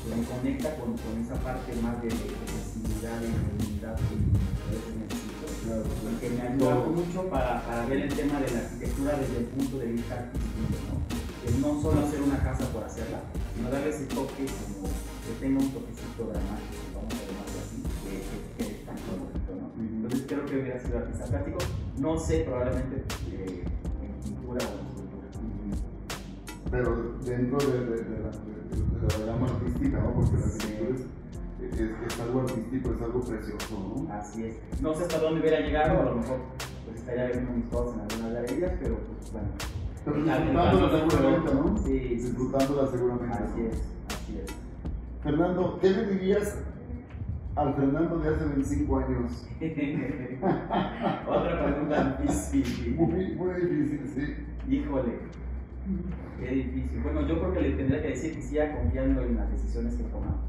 me 0.09 0.23
conecta 0.25 0.75
con, 0.77 0.97
con, 0.97 1.21
esa 1.21 1.35
parte 1.35 1.73
más 1.81 2.01
de, 2.01 2.09
sensibilidad 2.09 3.21
y 3.21 3.29
movilidad 3.29 3.95
que 3.95 4.03
a 4.03 4.71
veces 4.73 5.30
Claro, 5.63 5.83
que 6.19 6.29
me 6.29 6.41
ayuda 6.41 6.75
mucho 6.75 7.29
para, 7.29 7.61
para, 7.61 7.85
ver 7.85 8.01
el 8.01 8.13
tema 8.13 8.39
de 8.39 8.49
la 8.49 8.59
arquitectura 8.59 9.17
desde 9.17 9.37
el 9.37 9.45
punto 9.45 9.77
de 9.77 9.85
vista 9.93 10.15
artístico, 10.15 10.73
¿no? 10.89 11.47
Es 11.47 11.55
no 11.59 11.81
solo 11.81 12.01
hacer 12.01 12.21
una 12.21 12.41
casa 12.41 12.65
por 12.73 12.83
hacerla, 12.83 13.19
sino 13.55 13.69
darle 13.69 13.89
ese 13.89 14.05
toque 14.05 14.45
como 14.45 14.89
que 14.89 15.33
tenga 15.39 15.59
un 15.61 15.69
toquecito 15.69 16.23
dramático, 16.33 16.81
vamos 16.95 17.13
a 17.13 17.21
llamarlo 17.29 17.57
así, 17.61 17.77
que, 18.01 18.63
que, 18.63 18.71
es 18.71 18.85
tan 18.85 18.95
bonito, 19.05 19.51
¿no? 19.53 19.69
Entonces 19.77 20.25
creo 20.27 20.45
que 20.45 20.55
hubiera 20.61 20.79
sido 20.79 20.97
artista 20.97 21.25
plástico, 21.25 21.57
no 21.97 22.19
sé, 22.19 22.39
probablemente 22.39 23.03
eh, 23.31 23.63
en 24.01 24.13
pintura 24.23 24.65
o 24.65 24.81
en 24.81 24.87
escultura. 24.89 25.27
Pero 26.71 27.19
dentro 27.23 27.57
de, 27.59 27.85
de, 27.85 27.97
de 28.01 28.19
la 28.23 28.31
la 29.19 29.25
llama 29.25 29.47
artística, 29.47 29.99
¿no? 29.99 30.13
Porque 30.13 30.37
la 30.37 30.45
arquitectura 30.45 30.89
es, 30.95 31.20
es, 31.73 32.19
algo 32.19 32.41
artístico, 32.41 32.93
es 32.93 33.01
algo 33.01 33.21
precioso, 33.21 34.05
¿no? 34.07 34.13
Así 34.13 34.45
es. 34.45 34.81
No 34.81 34.93
sé 34.93 35.03
hasta 35.03 35.19
dónde 35.19 35.41
hubiera 35.41 35.59
llegado, 35.59 35.99
a 36.01 36.05
lo 36.05 36.15
mejor 36.15 36.39
pues 36.85 36.97
estaría 36.97 37.27
viendo 37.27 37.51
mis 37.51 37.65
cosas 37.65 37.95
en 37.95 38.01
algunas 38.01 38.33
galerías, 38.33 38.71
pero 38.79 38.97
pues 38.97 39.31
bueno. 39.31 39.47
Pero 40.03 40.17
disfrutándola 40.17 41.09
seguramente, 41.09 41.53
¿no? 41.53 41.77
Sí, 41.77 41.99
disfrutándola 41.99 42.87
seguramente. 42.87 43.37
Así 43.37 43.61
es, 43.61 43.83
así 44.07 44.39
es. 44.43 44.55
Fernando, 45.23 45.77
¿qué 45.79 45.89
le 45.91 46.05
dirías 46.07 46.57
al 47.55 47.75
Fernando 47.75 48.19
de 48.19 48.29
hace 48.29 48.45
25 48.45 48.97
años? 48.97 49.47
Otra 51.27 51.65
pregunta 51.65 52.17
difícil. 52.21 52.95
Muy, 52.95 53.35
muy 53.35 53.53
difícil, 53.53 54.01
sí. 54.15 54.73
Híjole, 54.73 55.19
Qué 56.39 56.47
difícil. 56.47 57.01
Bueno, 57.03 57.27
yo 57.27 57.39
creo 57.39 57.53
que 57.53 57.61
le 57.61 57.71
tendría 57.71 58.01
que 58.01 58.09
decir 58.09 58.35
que 58.35 58.41
siga 58.41 58.75
confiando 58.75 59.21
en 59.21 59.35
las 59.35 59.51
decisiones 59.51 59.95
que 59.95 60.03
tomamos. 60.03 60.41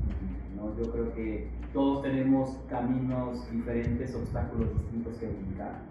¿No? 0.62 0.77
Yo 0.79 0.90
creo 0.92 1.14
que 1.14 1.48
todos 1.72 2.03
tenemos 2.03 2.57
caminos 2.68 3.51
diferentes, 3.51 4.14
obstáculos 4.14 4.68
distintos 4.79 5.16
que 5.18 5.27
brincar. 5.27 5.83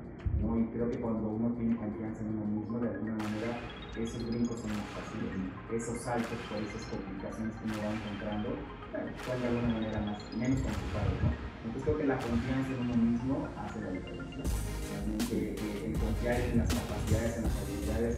¿no? 0.42 0.58
Y 0.60 0.66
creo 0.68 0.90
que 0.90 0.98
cuando 1.00 1.30
uno 1.30 1.54
tiene 1.56 1.76
confianza 1.76 2.22
en 2.22 2.30
uno 2.30 2.46
mismo, 2.46 2.80
de 2.80 2.90
alguna 2.90 3.14
manera, 3.14 3.60
esos 3.98 4.26
brincos 4.28 4.60
son 4.60 4.72
más 4.72 4.88
fáciles. 4.96 5.32
Esos 5.72 6.02
saltos 6.02 6.38
por 6.50 6.58
esas 6.58 6.84
complicaciones 6.90 7.54
que 7.56 7.66
uno 7.66 7.76
va 7.78 7.94
encontrando, 7.94 8.50
son 9.26 9.42
de 9.42 9.48
alguna 9.48 9.74
manera 9.74 10.02
más, 10.02 10.24
menos 10.38 10.60
complicados. 10.62 11.14
¿no? 11.22 11.52
Entonces 11.62 11.84
creo 11.84 11.98
que 11.98 12.08
la 12.08 12.18
confianza 12.18 12.70
en 12.74 12.80
uno 12.82 12.96
mismo 12.96 13.48
hace 13.58 13.82
la 13.82 13.92
diferencia. 13.92 14.44
Realmente 14.92 15.36
eh, 15.54 15.86
el 15.86 15.94
confiar 16.00 16.42
en 16.42 16.58
las 16.58 16.70
capacidades, 16.74 17.38
en 17.38 17.44
las 17.44 17.56
habilidades, 17.62 18.18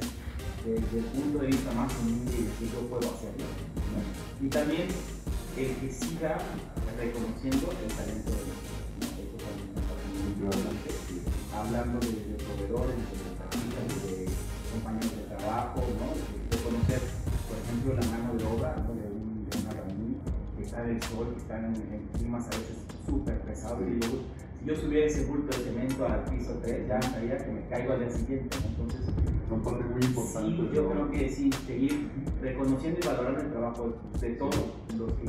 desde 0.63 0.97
el 0.97 1.05
punto 1.11 1.39
de 1.39 1.47
vista 1.47 1.73
más 1.73 1.91
humilde 1.99 2.31
y 2.39 2.43
decir 2.43 2.69
yo 2.71 2.87
puedo 2.87 3.03
hacerlo. 3.11 3.45
¿no? 3.91 4.45
Y 4.45 4.49
también 4.49 4.87
el 5.57 5.75
que 5.75 5.91
siga 5.91 6.37
reconociendo 6.97 7.69
el 7.71 7.89
talento 7.93 8.31
de 8.31 8.37
los. 8.37 8.59
Eso 9.21 9.37
también 9.37 9.73
importante. 10.33 10.89
Hablando 11.53 11.99
de, 11.99 12.07
de 12.07 12.35
proveedores, 12.43 12.95
de 12.95 14.23
de 14.23 14.25
compañeros 14.71 15.15
de 15.15 15.35
trabajo, 15.35 15.81
¿no? 15.81 16.09
de 16.49 16.63
conocer, 16.63 17.01
por 17.47 17.57
ejemplo, 17.61 17.93
la 17.93 18.17
mano 18.17 18.33
de 18.33 18.45
obra 18.45 18.75
¿no? 18.77 18.93
de, 18.95 19.07
un, 19.13 19.45
de 19.47 19.57
un 19.57 19.67
albañil 19.67 20.17
que 20.57 20.63
está 20.63 20.83
en 20.83 20.95
el 20.95 21.03
sol, 21.03 21.29
que 21.33 21.41
está 21.41 21.59
en, 21.59 21.75
en 21.75 22.07
climas 22.17 22.45
a 22.47 22.49
veces 22.49 22.77
súper 23.05 23.39
pesados. 23.41 23.81
Y 23.81 23.99
luego, 23.99 24.23
si 24.59 24.65
yo 24.65 24.75
subiera 24.75 25.05
ese 25.05 25.25
bulto 25.25 25.55
de 25.57 25.63
cemento 25.63 26.05
al 26.07 26.23
piso 26.25 26.59
3, 26.63 26.87
ya 26.87 27.01
sabía 27.01 27.37
que 27.37 27.51
me 27.51 27.61
caigo 27.67 27.93
al 27.93 27.99
día 27.99 28.11
siguiente. 28.11 28.57
Entonces, 28.65 29.01
Son 29.49 29.61
parte 29.61 29.83
muy 29.83 30.01
importante. 30.01 30.49
Sí, 30.49 30.69
yo 30.73 30.89
creo 30.89 31.11
que 31.11 31.29
sí, 31.29 31.51
seguir 31.67 32.09
reconociendo 32.41 32.99
y 33.03 33.07
valorando 33.07 33.41
el 33.41 33.51
trabajo 33.51 33.93
de 34.19 34.29
todos 34.31 34.55
los 34.97 35.13
que 35.13 35.27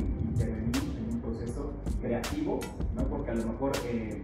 creativo, 2.05 2.59
¿no? 2.95 3.03
porque 3.07 3.31
a 3.31 3.35
lo 3.35 3.47
mejor 3.47 3.71
eh, 3.87 4.21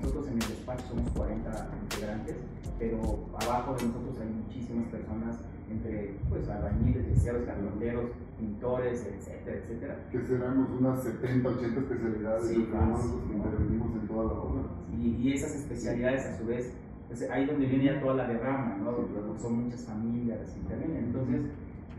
nosotros 0.00 0.26
en 0.26 0.34
el 0.34 0.40
despacho 0.40 0.84
somos 0.88 1.10
40 1.12 1.70
integrantes, 1.82 2.36
pero 2.78 2.98
abajo 3.40 3.74
de 3.76 3.86
nosotros 3.86 4.18
hay 4.20 4.28
muchísimas 4.28 4.88
personas, 4.88 5.38
entre 5.70 6.16
pues, 6.28 6.48
albañiles, 6.48 7.06
deseados, 7.06 7.44
carpinteros, 7.44 8.10
pintores, 8.38 9.06
etcétera, 9.06 9.56
etcétera. 9.56 9.98
Que 10.10 10.20
serán 10.20 10.58
unas 10.78 11.02
70, 11.02 11.48
80 11.48 11.80
especialidades 11.80 12.48
Sí, 12.48 12.68
¿no? 12.70 12.96
fácil, 12.96 13.10
los 13.12 13.20
que 13.22 13.28
¿no? 13.28 13.36
intervenimos 13.36 13.92
en 13.94 14.08
toda 14.08 14.24
la 14.24 14.32
obra. 14.32 14.62
Y, 14.98 15.08
y 15.08 15.32
esas 15.32 15.54
especialidades 15.54 16.26
a 16.26 16.38
su 16.38 16.46
vez, 16.46 16.72
pues, 17.08 17.30
ahí 17.30 17.46
donde 17.46 17.66
viene 17.66 17.84
ya 17.84 18.00
toda 18.00 18.14
la 18.14 18.26
derrama, 18.26 18.76
¿no? 18.78 18.96
Claro. 18.96 19.38
Son 19.38 19.64
muchas 19.64 19.82
familias 19.82 20.40
las 20.40 20.50
que 20.50 20.60
intervienen. 20.60 21.04
Entonces, 21.04 21.40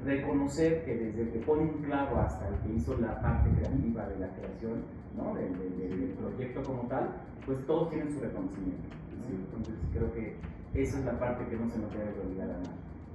reconocer 0.06 0.84
que 0.84 0.96
desde 0.98 1.22
el 1.24 1.30
que 1.32 1.40
pone 1.40 1.64
un 1.64 1.82
clavo 1.84 2.18
hasta 2.18 2.48
el 2.50 2.56
que 2.56 2.74
hizo 2.74 2.98
la 3.00 3.22
parte 3.22 3.50
creativa 3.52 4.06
de 4.08 4.20
la 4.20 4.28
creación, 4.36 4.84
¿no? 5.15 5.34
Del, 5.36 5.52
del- 5.58 5.78
del- 5.99 6.10
proyecto 6.13 6.63
como 6.63 6.84
tal, 6.88 7.10
pues 7.45 7.65
todos 7.65 7.89
tienen 7.89 8.13
su 8.13 8.19
reconocimiento. 8.19 8.84
¿no? 9.17 9.28
Sí. 9.28 9.36
Entonces, 9.45 9.76
creo 9.93 10.13
que 10.13 10.36
esa 10.73 10.99
es 10.99 11.06
la 11.06 11.19
parte 11.19 11.45
que 11.47 11.56
no 11.58 11.69
se 11.69 11.80
nos 11.80 11.91
debe 11.91 12.12
de 12.13 12.21
olvidar 12.21 12.49
a 12.49 12.54
nadie. 12.54 12.69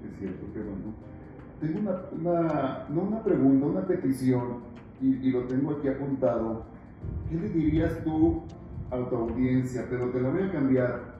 Es 0.04 0.18
cierto, 0.18 0.46
qué 0.52 0.60
bueno. 0.60 0.94
Tengo 1.60 1.80
una, 1.80 2.30
una- 2.40 2.86
no 2.88 3.02
una 3.02 3.22
pregunta, 3.24 3.66
una 3.66 3.86
petición, 3.86 4.58
y, 5.00 5.14
y 5.28 5.30
lo 5.32 5.44
tengo 5.44 5.72
aquí 5.72 5.88
apuntado. 5.88 6.64
¿Qué 7.28 7.36
le 7.36 7.48
dirías 7.48 8.02
tú 8.04 8.42
a 8.90 9.08
tu 9.08 9.16
audiencia? 9.16 9.86
Pero 9.90 10.10
te 10.10 10.20
la 10.20 10.30
voy 10.30 10.42
a 10.42 10.52
cambiar. 10.52 11.18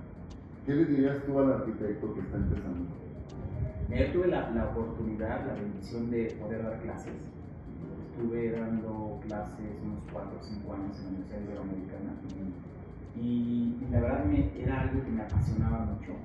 ¿Qué 0.67 0.75
le 0.75 0.85
dirías 0.85 1.25
tú 1.25 1.39
al 1.39 1.53
arquitecto 1.53 2.15
que 2.15 2.21
está 2.21 2.37
empezando? 2.37 2.91
Yo 3.91 4.13
tuve 4.13 4.29
la, 4.29 4.51
la 4.51 4.67
oportunidad, 4.67 5.47
la 5.47 5.55
bendición 5.55 6.11
de 6.11 6.37
poder 6.41 6.63
dar 6.63 6.81
clases. 6.83 7.13
Estuve 8.19 8.51
dando 8.51 9.21
clases 9.29 9.79
unos 9.81 10.03
4 10.11 10.27
o 10.27 10.43
5 10.43 10.75
años 10.75 10.99
en 10.99 11.05
la 11.05 11.09
Universidad 11.09 11.39
Iberoamericana 11.39 12.11
y, 13.15 13.79
y 13.79 13.87
la 13.93 14.01
verdad 14.01 14.25
me, 14.25 14.51
era 14.59 14.81
algo 14.81 15.05
que 15.05 15.11
me 15.11 15.23
apasionaba 15.23 15.87
mucho. 15.87 16.19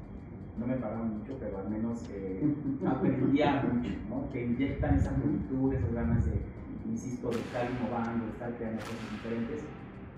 No 0.58 0.66
me 0.66 0.74
pagaban 0.78 1.20
mucho, 1.20 1.38
pero 1.40 1.60
al 1.60 1.70
menos 1.70 2.02
eh, 2.10 2.42
aprendía 2.88 3.62
mucho, 3.62 3.94
¿no? 4.10 4.28
Que 4.32 4.44
inyectan 4.44 4.98
esa 4.98 5.12
juventud, 5.22 5.72
esas 5.72 5.94
ganas 5.94 6.26
de, 6.26 6.42
insisto, 6.90 7.30
de 7.30 7.38
estar 7.38 7.70
innovando, 7.70 8.26
de 8.26 8.32
estar 8.32 8.58
creando 8.58 8.82
cosas 8.82 9.12
diferentes. 9.14 9.62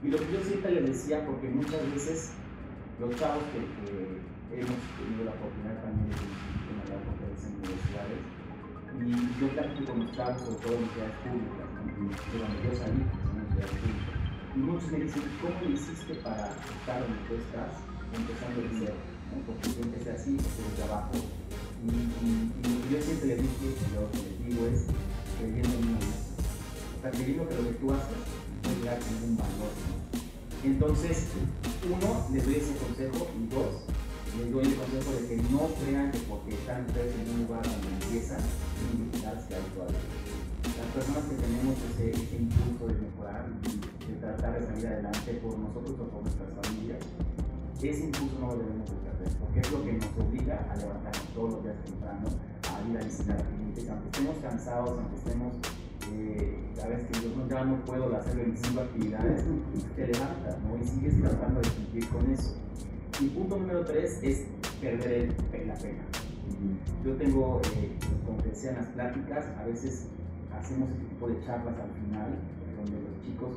Y 0.01 0.07
lo 0.15 0.17
que 0.17 0.31
yo 0.31 0.39
siempre 0.47 0.71
les 0.79 0.85
decía, 0.87 1.25
porque 1.25 1.49
muchas 1.49 1.83
veces 1.91 2.31
los 3.01 3.13
chavos 3.19 3.43
que, 3.51 3.59
que 3.59 4.63
hemos 4.63 4.79
tenido 4.95 5.27
la 5.27 5.35
oportunidad 5.35 5.75
también 5.83 6.07
de 6.07 6.23
en 6.23 6.75
las 6.87 7.03
conferencias 7.03 7.51
en 7.51 7.59
universidades, 7.59 8.44
y 8.93 9.11
yo 9.39 9.47
con 9.85 10.05
los 10.05 10.11
chavos, 10.15 10.41
sobre 10.41 10.59
todo 10.61 10.73
en 10.73 10.83
universidades 10.85 11.17
públicas, 11.25 11.67
¿no? 11.75 11.81
de 11.85 12.37
donde 12.39 12.57
yo 12.63 12.71
salí, 12.75 13.01
que 13.05 13.17
son 13.21 13.31
universidades 13.35 13.75
públicas, 13.81 14.17
y 14.55 14.59
muchos 14.59 14.91
me 14.91 14.99
dicen, 14.99 15.23
¿cómo 15.41 15.57
le 15.61 15.71
hiciste 15.75 16.13
para 16.23 16.43
estar 16.53 16.97
donde 17.01 17.19
tú 17.27 17.33
estás, 17.35 17.71
empezando 18.15 18.57
de 18.61 18.69
cero? 18.79 18.97
¿no? 19.29 19.35
Porque 19.45 19.67
yo 19.75 19.81
empecé 19.83 20.09
así, 20.11 20.31
desde 20.37 20.61
el 20.63 20.75
trabajo, 20.79 21.15
y, 21.15 21.89
y, 21.89 22.29
y 22.55 22.63
lo 22.65 22.77
que 22.81 22.89
yo 22.93 22.99
siempre 23.01 23.27
le 23.27 23.35
dije, 23.41 23.65
lo 23.93 24.09
que 24.11 24.19
les 24.23 24.35
digo 24.45 24.61
es, 24.67 24.79
creyendo 25.37 25.75
en 25.75 25.97
sea, 27.01 27.11
creyendo 27.11 27.49
que 27.49 27.55
lo 27.55 27.63
que 27.67 27.75
tú 27.77 27.91
haces 27.91 28.21
tener 28.65 29.23
un 29.23 29.37
valor, 29.37 29.73
¿no? 29.89 29.95
Entonces, 30.63 31.27
uno, 31.85 32.27
les 32.33 32.45
doy 32.45 32.55
ese 32.55 32.73
consejo, 32.77 33.27
y 33.37 33.47
dos, 33.53 33.85
les 34.37 34.51
doy 34.51 34.65
el 34.65 34.75
consejo 34.75 35.11
de 35.15 35.27
que 35.27 35.35
no 35.47 35.63
crean 35.79 36.11
que 36.11 36.19
porque 36.27 36.55
están 36.55 36.85
ustedes 36.85 37.15
en 37.15 37.29
un 37.31 37.47
lugar 37.47 37.63
donde 37.63 37.87
empiezan, 37.87 38.41
quedarse 39.11 39.55
ahí 39.55 39.67
todavía. 39.73 40.03
Las 40.75 40.89
personas 40.91 41.23
que 41.29 41.35
tenemos 41.39 41.75
ese, 41.79 42.35
impulso 42.35 42.87
de 42.87 42.95
mejorar 42.99 43.47
y 43.47 44.11
de 44.11 44.15
tratar 44.19 44.59
de 44.59 44.67
salir 44.67 44.87
adelante 44.87 45.39
por 45.39 45.57
nosotros 45.57 45.95
o 45.99 46.05
por 46.11 46.21
nuestras 46.23 46.51
familias, 46.51 46.99
ese 47.79 48.03
impulso 48.05 48.35
no 48.39 48.47
lo 48.47 48.57
debemos 48.57 48.89
de 48.89 48.97
perder, 49.07 49.29
porque 49.39 49.59
es 49.59 49.71
lo 49.71 49.83
que 49.85 49.93
nos 49.93 50.11
obliga 50.19 50.67
a 50.67 50.75
levantarnos 50.75 51.27
todos 51.35 51.49
los 51.53 51.63
días 51.63 51.75
temprano, 51.85 52.27
a 52.27 52.89
ir 52.89 52.97
a 52.97 53.03
visitar 53.03 53.39
clientes, 53.39 53.89
aunque 53.89 54.07
estemos 54.09 54.35
cansados, 54.41 54.99
aunque 54.99 55.15
estemos, 55.15 55.53
eh, 56.11 56.59
a 56.83 56.87
veces 56.87 57.07
que 57.07 57.13
yo 57.23 57.47
ya 57.47 57.63
no 57.63 57.85
puedo 57.85 58.15
hacer 58.15 58.35
25 58.35 58.81
actividades, 58.81 59.43
te 59.95 60.07
levantas 60.07 60.57
¿no? 60.65 60.75
y 60.81 60.87
sigues 60.87 61.21
tratando 61.21 61.61
de 61.61 61.69
cumplir 61.69 62.07
con 62.09 62.31
eso. 62.31 62.64
Y 63.21 63.27
punto 63.29 63.57
número 63.57 63.85
tres 63.85 64.19
es 64.23 64.45
perder 64.81 65.11
el- 65.53 65.67
la 65.67 65.73
pena. 65.75 66.03
Yo 67.03 67.13
tengo, 67.15 67.61
eh, 67.77 67.91
como 68.25 68.37
te 68.41 68.49
decía 68.49 68.71
en 68.71 68.77
las 68.77 68.87
pláticas, 68.87 69.45
a 69.59 69.65
veces 69.65 70.07
hacemos 70.53 70.89
este 70.89 71.05
tipo 71.05 71.27
de 71.27 71.39
charlas 71.45 71.75
al 71.79 71.91
final, 71.91 72.35
donde 72.77 73.01
los 73.01 73.21
chicos 73.25 73.55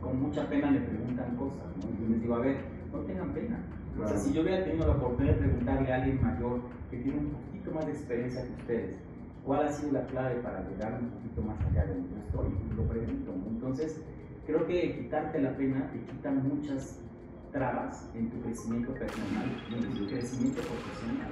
con 0.00 0.20
mucha 0.22 0.48
pena 0.48 0.70
me 0.70 0.80
preguntan 0.80 1.36
cosas, 1.36 1.66
¿no? 1.76 1.90
Y 1.90 2.02
yo 2.02 2.08
les 2.10 2.20
digo, 2.22 2.34
a 2.36 2.38
ver, 2.40 2.56
no 2.92 2.98
tengan 3.00 3.32
pena. 3.32 3.58
O 4.02 4.06
sea, 4.06 4.16
si 4.16 4.32
yo 4.32 4.42
hubiera 4.42 4.64
tenido 4.64 4.86
la 4.86 4.94
oportunidad 4.94 5.34
de 5.34 5.40
preguntarle 5.40 5.92
a 5.92 5.96
alguien 5.96 6.22
mayor 6.22 6.60
que 6.90 6.98
tiene 6.98 7.18
un 7.18 7.30
poquito 7.30 7.72
más 7.72 7.86
de 7.86 7.92
experiencia 7.92 8.44
que 8.46 8.52
ustedes, 8.62 8.96
¿cuál 9.44 9.66
ha 9.66 9.72
sido 9.72 9.92
la 9.92 10.06
clave 10.06 10.36
para 10.36 10.66
llegar 10.68 10.98
un 11.02 11.10
poquito 11.10 11.42
más 11.42 11.60
allá 11.66 11.84
de 11.86 11.94
donde 11.94 12.08
yo 12.10 12.18
estoy? 12.18 12.76
Lo 12.76 12.82
pregunto. 12.84 13.34
Entonces, 13.50 14.00
creo 14.46 14.66
que 14.66 14.96
quitarte 14.96 15.40
la 15.42 15.56
pena 15.56 15.90
te 15.92 15.98
quita 16.00 16.30
muchas 16.30 17.00
trabas 17.52 18.04
en 18.14 18.30
tu 18.30 18.40
crecimiento 18.42 18.92
personal 18.94 19.48
y 19.70 19.74
en 19.74 19.94
tu 19.94 20.06
crecimiento 20.06 20.60
profesional. 20.62 21.30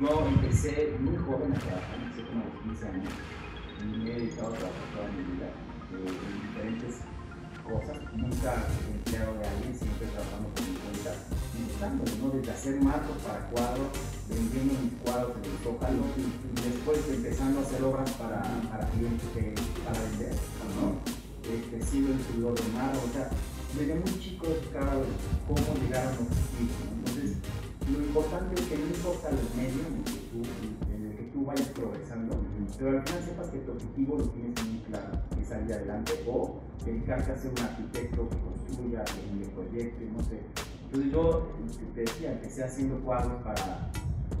Yo 0.00 0.26
empecé 0.28 0.96
muy 1.00 1.16
joven 1.16 1.52
a 1.54 1.58
trabajar, 1.58 1.96
empecé 2.02 2.28
como 2.28 2.42
a 2.42 2.46
los 2.46 2.62
15 2.62 2.88
años 2.88 3.12
y 3.82 3.98
me 3.98 4.10
he 4.12 4.14
dedicado 4.20 4.48
a 4.54 4.56
trabajar 4.58 4.86
toda 4.94 5.08
mi 5.10 5.22
vida 5.32 5.48
eh, 5.48 6.06
en 6.06 6.34
diferentes 6.46 6.94
cosas, 7.66 7.98
nunca 8.14 8.64
empleado 8.94 9.34
de 9.38 9.44
alguien, 9.46 9.74
siempre 9.76 10.06
trabajando 10.08 10.48
por 10.54 10.64
mi 10.64 10.74
cuenta 10.78 11.12
buscando, 11.58 12.04
¿no? 12.22 12.30
Desde 12.38 12.52
hacer 12.52 12.80
marcos 12.80 13.16
para 13.26 13.40
cuadros, 13.50 13.88
vendiendo 14.28 14.74
mis 14.80 14.94
cuadros 15.04 15.36
en 15.36 15.44
el 15.50 15.58
Zócalo 15.64 16.04
y 16.16 16.62
después 16.62 16.98
empezando 17.10 17.60
a 17.60 17.62
hacer 17.62 17.82
obras 17.84 18.10
para, 18.12 18.40
para 18.70 18.86
clientes 18.94 19.26
que- 19.34 19.54
para 19.84 20.00
vender, 20.00 20.32
¿no? 20.78 20.96
Este, 21.44 21.82
siendo 21.82 22.12
distribuidor 22.12 22.54
de 22.60 22.68
mar, 22.72 22.92
o 22.96 23.12
sea, 23.12 23.28
desde 23.76 23.94
muy 23.94 24.20
chico 24.20 24.46
he 24.46 24.58
buscado 24.60 25.04
cómo 25.46 25.84
llegar 25.84 26.06
a 26.06 26.10
un 26.10 26.26
objetivo. 26.26 26.72
Entonces, 26.98 27.36
lo 27.92 27.98
importante 28.00 28.60
es 28.60 28.68
que 28.68 28.78
no 28.78 28.86
importa 28.86 29.30
los 29.30 29.54
medios 29.54 29.86
en 29.86 29.96
el 29.96 30.04
que 30.04 30.20
tú, 30.28 30.42
que 31.16 31.24
tú 31.32 31.44
vayas 31.44 31.68
progresando, 31.68 32.36
pero 32.78 32.98
al 32.98 33.06
final 33.06 33.22
sepas 33.24 33.48
que 33.48 33.58
tu 33.58 33.72
objetivo 33.72 34.18
lo 34.18 34.28
tienes 34.30 34.64
muy 34.66 34.78
claro, 34.80 35.18
que 35.36 35.44
salir 35.44 35.72
adelante 35.72 36.12
o 36.26 36.60
dedicarte 36.84 37.32
a 37.32 37.36
ser 37.36 37.50
un 37.50 37.60
arquitecto 37.60 38.28
que 38.28 38.36
construya, 38.38 39.04
que 39.04 39.40
le 39.40 39.46
proyecte, 39.48 40.10
no 40.12 40.22
sé. 40.22 40.40
Entonces 40.84 41.12
yo 41.12 41.48
este, 41.68 41.84
te 41.94 42.00
decía, 42.00 42.32
empecé 42.32 42.64
haciendo 42.64 42.98
cuadros 43.00 43.42
para, 43.42 43.90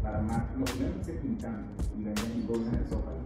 para 0.02 0.20
marcas, 0.22 0.56
no, 0.56 0.64
primero 0.64 0.92
empecé 0.92 1.12
pintando 1.12 1.68
y 1.98 2.02
vendiendo 2.02 2.34
mis 2.34 2.46
bolsas 2.46 2.74
en 2.74 2.80
el 2.80 2.86
zócalo. 2.86 3.18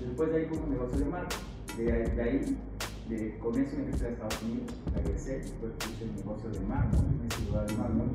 Después 0.00 0.30
de 0.30 0.36
ahí 0.36 0.46
fue 0.46 0.58
un 0.58 0.70
negocio 0.70 0.98
de 0.98 1.04
marca. 1.04 1.36
De 1.76 2.22
ahí, 2.22 2.58
de, 3.08 3.38
con 3.38 3.58
eso 3.58 3.76
me 3.76 3.84
empecé 3.84 4.06
a 4.06 4.08
Estados 4.10 4.42
Unidos, 4.42 4.74
regresé, 4.94 5.38
después 5.38 5.72
puse 5.72 6.04
el 6.04 6.16
negocio 6.16 6.50
de 6.50 6.60
mármol, 6.60 7.04
en 7.20 7.26
ese 7.26 7.44
lugar 7.46 7.66
de 7.66 7.76
mármol, 7.76 8.10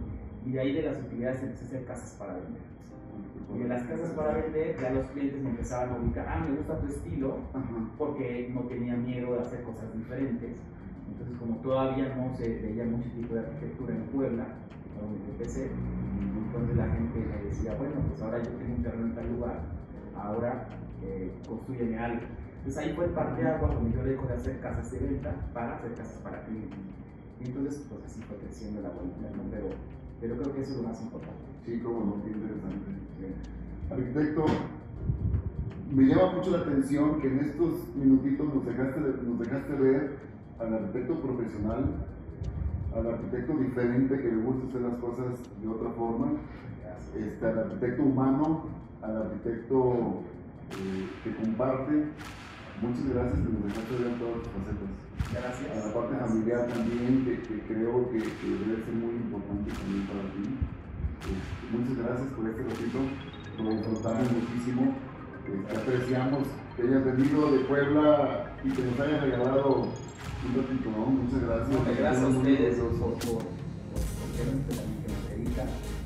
y 0.45 0.51
de 0.51 0.59
ahí 0.59 0.73
de 0.73 0.81
las 0.83 0.99
utilidades 0.99 1.43
empecé 1.43 1.63
a 1.63 1.67
hacer 1.67 1.85
casas 1.85 2.15
para 2.17 2.33
vender. 2.33 2.61
Y 3.55 3.61
en 3.61 3.69
las 3.69 3.83
casas 3.83 4.11
para 4.11 4.33
vender, 4.33 4.77
ya 4.79 4.89
los 4.91 5.07
clientes 5.07 5.41
me 5.41 5.49
empezaban 5.49 5.89
a 5.89 5.97
ubicar, 5.97 6.25
ah, 6.27 6.45
me 6.47 6.57
gusta 6.57 6.79
tu 6.79 6.87
estilo, 6.87 7.37
porque 7.97 8.49
no 8.53 8.61
tenía 8.61 8.95
miedo 8.95 9.33
de 9.33 9.39
hacer 9.39 9.63
cosas 9.63 9.93
diferentes. 9.95 10.57
Entonces, 11.09 11.37
como 11.37 11.55
todavía 11.57 12.13
no 12.15 12.35
se 12.35 12.59
veía 12.59 12.83
mucho 12.85 13.09
tipo 13.11 13.33
de 13.33 13.39
arquitectura 13.41 13.95
en 13.95 14.03
Puebla, 14.07 14.45
donde 14.99 15.31
empecé, 15.31 15.69
entonces 16.47 16.75
la 16.75 16.87
gente 16.87 17.19
me 17.19 17.49
decía, 17.49 17.75
bueno, 17.75 17.95
pues 18.09 18.21
ahora 18.21 18.39
yo 18.39 18.49
tengo 18.51 18.75
un 18.75 18.83
terreno 18.83 19.05
en 19.05 19.15
tal 19.15 19.29
lugar, 19.29 19.61
ahora 20.15 20.67
eh, 21.03 21.31
construyeme 21.47 21.97
algo. 21.97 22.21
Entonces 22.67 22.85
ahí 22.85 22.93
fue 22.95 23.05
el 23.05 23.11
parte 23.11 23.41
de 23.41 23.47
agua 23.47 23.69
cuando 23.69 23.95
yo 23.95 24.03
dejo 24.03 24.27
de 24.27 24.33
hacer 24.33 24.59
casas 24.59 24.91
de 24.91 24.99
venta 24.99 25.33
para 25.53 25.77
hacer 25.77 25.93
casas 25.93 26.19
para 26.21 26.43
clientes. 26.43 26.77
Y 27.39 27.47
entonces, 27.47 27.85
pues 27.87 28.03
así 28.03 28.21
fue 28.23 28.35
creciendo 28.39 28.81
la 28.81 28.89
bolita, 28.89 29.21
¿no? 29.37 29.43
Pero, 29.49 29.69
pero 30.19 30.35
creo 30.35 30.53
que 30.53 30.61
eso 30.63 30.71
es 30.73 30.77
lo 30.81 30.89
más 30.89 31.01
importante. 31.01 31.47
Sí, 31.65 31.79
cómo 31.79 31.99
no, 32.03 32.23
qué 32.25 32.31
interesante. 32.31 32.91
Arquitecto, 33.89 34.45
me 35.93 36.03
llama 36.03 36.33
mucho 36.33 36.51
la 36.51 36.57
atención 36.57 37.21
que 37.21 37.27
en 37.29 37.39
estos 37.39 37.95
minutitos 37.95 38.53
nos 38.53 38.65
dejaste, 38.65 38.99
nos 38.99 39.39
dejaste 39.39 39.73
ver 39.73 40.17
al 40.59 40.73
arquitecto 40.73 41.21
profesional, 41.21 41.85
al 42.93 43.07
arquitecto 43.07 43.53
diferente 43.59 44.19
que 44.19 44.27
le 44.27 44.43
gusta 44.43 44.67
hacer 44.67 44.81
las 44.81 44.97
cosas 44.99 45.39
de 45.61 45.67
otra 45.69 45.89
forma, 45.91 46.33
este, 47.15 47.45
al 47.45 47.59
arquitecto 47.59 48.03
humano, 48.03 48.65
al 49.01 49.21
arquitecto 49.21 50.21
eh, 50.71 51.07
que 51.23 51.33
comparte. 51.37 52.11
Muchas 52.81 53.09
gracias, 53.09 53.39
que 53.41 53.49
nos 53.53 53.63
dejaste 53.65 53.93
ver 53.97 54.13
todas 54.21 54.37
las 54.37 54.47
facetas. 54.53 54.91
Gracias. 55.33 55.71
A 55.73 55.87
la 55.87 55.93
parte 55.93 56.15
familiar 56.15 56.67
también, 56.67 57.25
que, 57.25 57.33
que 57.41 57.55
creo 57.65 58.09
que, 58.11 58.19
que, 58.21 58.47
debe 58.53 58.85
ser 58.85 58.93
muy 58.93 59.15
importante 59.17 59.71
también 59.73 60.05
para 60.05 60.21
ti. 60.37 60.45
Este, 61.25 61.63
muchas 61.73 61.97
gracias 61.97 62.27
por 62.37 62.45
este 62.45 62.61
ratito, 62.63 62.99
lo 63.57 63.69
disfrutamos 63.73 64.27
muchísimo. 64.31 64.95
Este, 65.47 65.77
apreciamos 65.77 66.43
que 66.75 66.81
hayas 66.83 67.05
venido 67.05 67.51
de 67.51 67.59
Puebla 67.65 68.53
y 68.63 68.69
que 68.69 68.81
nos 68.83 68.99
hayas 68.99 69.21
regalado 69.21 69.89
un 69.89 70.51
ratito, 70.53 70.91
¿no? 70.91 71.05
Muchas 71.07 71.41
gracias. 71.41 71.97
Gracias 71.97 72.23
a 72.23 72.27
ustedes 72.27 72.77
por, 72.77 72.89
por, 72.91 73.13
por, 73.17 73.19
por, 73.19 73.41
por 73.41 74.29
que 74.37 75.09
nos 75.09 75.29
dedican. 75.33 75.96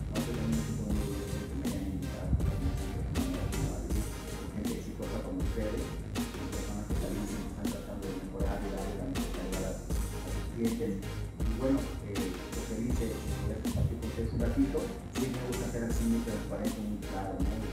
Así 16.60 16.82
muy 16.82 16.98
claro, 17.08 17.34
¿no? 17.40 17.72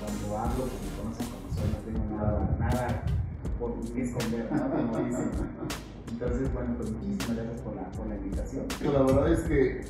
Cuando 0.00 0.38
hablo, 0.38 0.64
pues 0.64 0.80
me 0.84 0.90
conocen 1.02 1.26
como 1.26 1.46
soy, 1.54 1.68
no 1.72 1.78
tengo 1.82 2.16
nada, 2.16 2.56
nada 2.58 3.02
por 3.58 3.74
qué 3.92 4.02
esconder, 4.02 4.52
¿no? 4.52 4.70
Como 4.70 4.98
dicen. 5.04 5.30
Entonces, 6.12 6.52
bueno, 6.54 6.74
pues 6.78 6.90
muchísimas 6.90 7.36
gracias 7.36 7.60
por 7.62 7.76
la, 7.76 7.90
por 7.90 8.06
la 8.06 8.16
invitación. 8.16 8.64
La 8.84 9.02
verdad 9.02 9.32
es 9.32 9.40
que, 9.40 9.84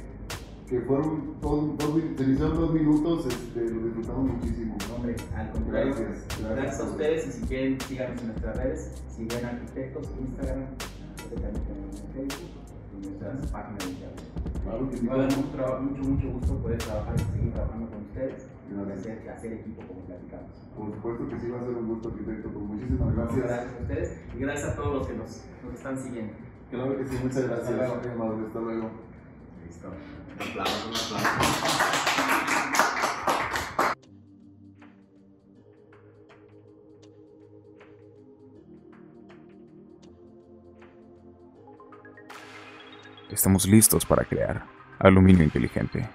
que 0.68 0.80
fueron 0.80 1.34
dos, 1.40 1.78
dos, 1.78 2.72
minutos, 2.72 3.26
este, 3.26 3.60
lo 3.70 3.84
disfrutamos 3.84 4.32
muchísimo. 4.32 4.76
Hombre, 4.94 5.16
al 5.36 5.50
contrario, 5.50 5.94
Gracias, 5.94 6.24
gracias, 6.40 6.56
gracias. 6.56 6.80
a 6.80 6.84
ustedes 6.84 7.26
y 7.26 7.32
si 7.32 7.40
quieren, 7.46 7.80
síganos 7.80 8.20
en 8.20 8.26
nuestras 8.28 8.56
redes, 8.56 8.90
sigan 9.14 9.44
arquitectos, 9.44 10.08
Instagram, 10.18 10.66
también 11.30 11.64
tenemos 11.64 12.00
en 12.00 12.12
Facebook 12.12 12.50
y 12.92 13.06
nuestras 13.06 13.50
páginas 13.50 13.86
de 13.86 13.90
internet. 14.66 14.74
Claro 14.76 14.90
que 14.90 14.96
sí. 14.96 15.02
Me 15.04 15.08
va 15.10 15.14
a 15.14 15.18
dar 15.26 15.36
mucho, 15.36 15.80
mucho, 15.80 16.02
mucho 16.10 16.26
gusto 16.38 16.52
poder 16.58 16.78
trabajar 16.78 17.14
y 17.14 17.18
seguir 17.32 17.52
trabajando 17.52 17.86
con 17.90 18.00
ustedes 18.02 18.46
y 18.66 18.90
hacer, 18.92 19.30
hacer 19.30 19.52
equipo 19.52 19.82
como 19.86 20.00
platicamos. 20.00 20.50
Por 20.76 20.92
supuesto 20.94 21.28
que 21.28 21.38
sí 21.40 21.48
va 21.50 21.58
a 21.58 21.62
ser 21.62 21.70
un 21.74 21.86
gusto, 21.88 22.08
arquitecto. 22.08 22.48
Pues 22.50 22.64
muchísimas 22.66 23.14
Gracias. 23.14 23.38
gracias. 23.46 23.74
a 23.74 23.82
ustedes 23.82 24.20
y 24.34 24.38
gracias 24.40 24.68
a 24.72 24.76
todos 24.76 24.92
los 24.94 25.06
que 25.06 25.14
nos, 25.14 25.44
nos 25.64 25.74
están 25.74 25.96
siguiendo. 25.98 26.32
Claro 26.70 26.96
que 26.98 27.06
sí, 27.06 27.16
muchas 27.22 27.36
Hasta 27.38 27.54
gracias. 27.56 27.76
luego. 27.78 28.00
Qué 28.02 28.08
amable, 28.10 28.46
Hasta 28.46 28.60
luego. 28.60 28.90
Listo. 29.66 29.88
Un 29.88 30.42
aplauso, 30.42 30.88
un 30.88 30.94
aplauso. 31.16 32.82
Estamos 43.36 43.66
listos 43.66 44.06
para 44.06 44.24
crear 44.24 44.64
aluminio 44.98 45.44
inteligente. 45.44 46.08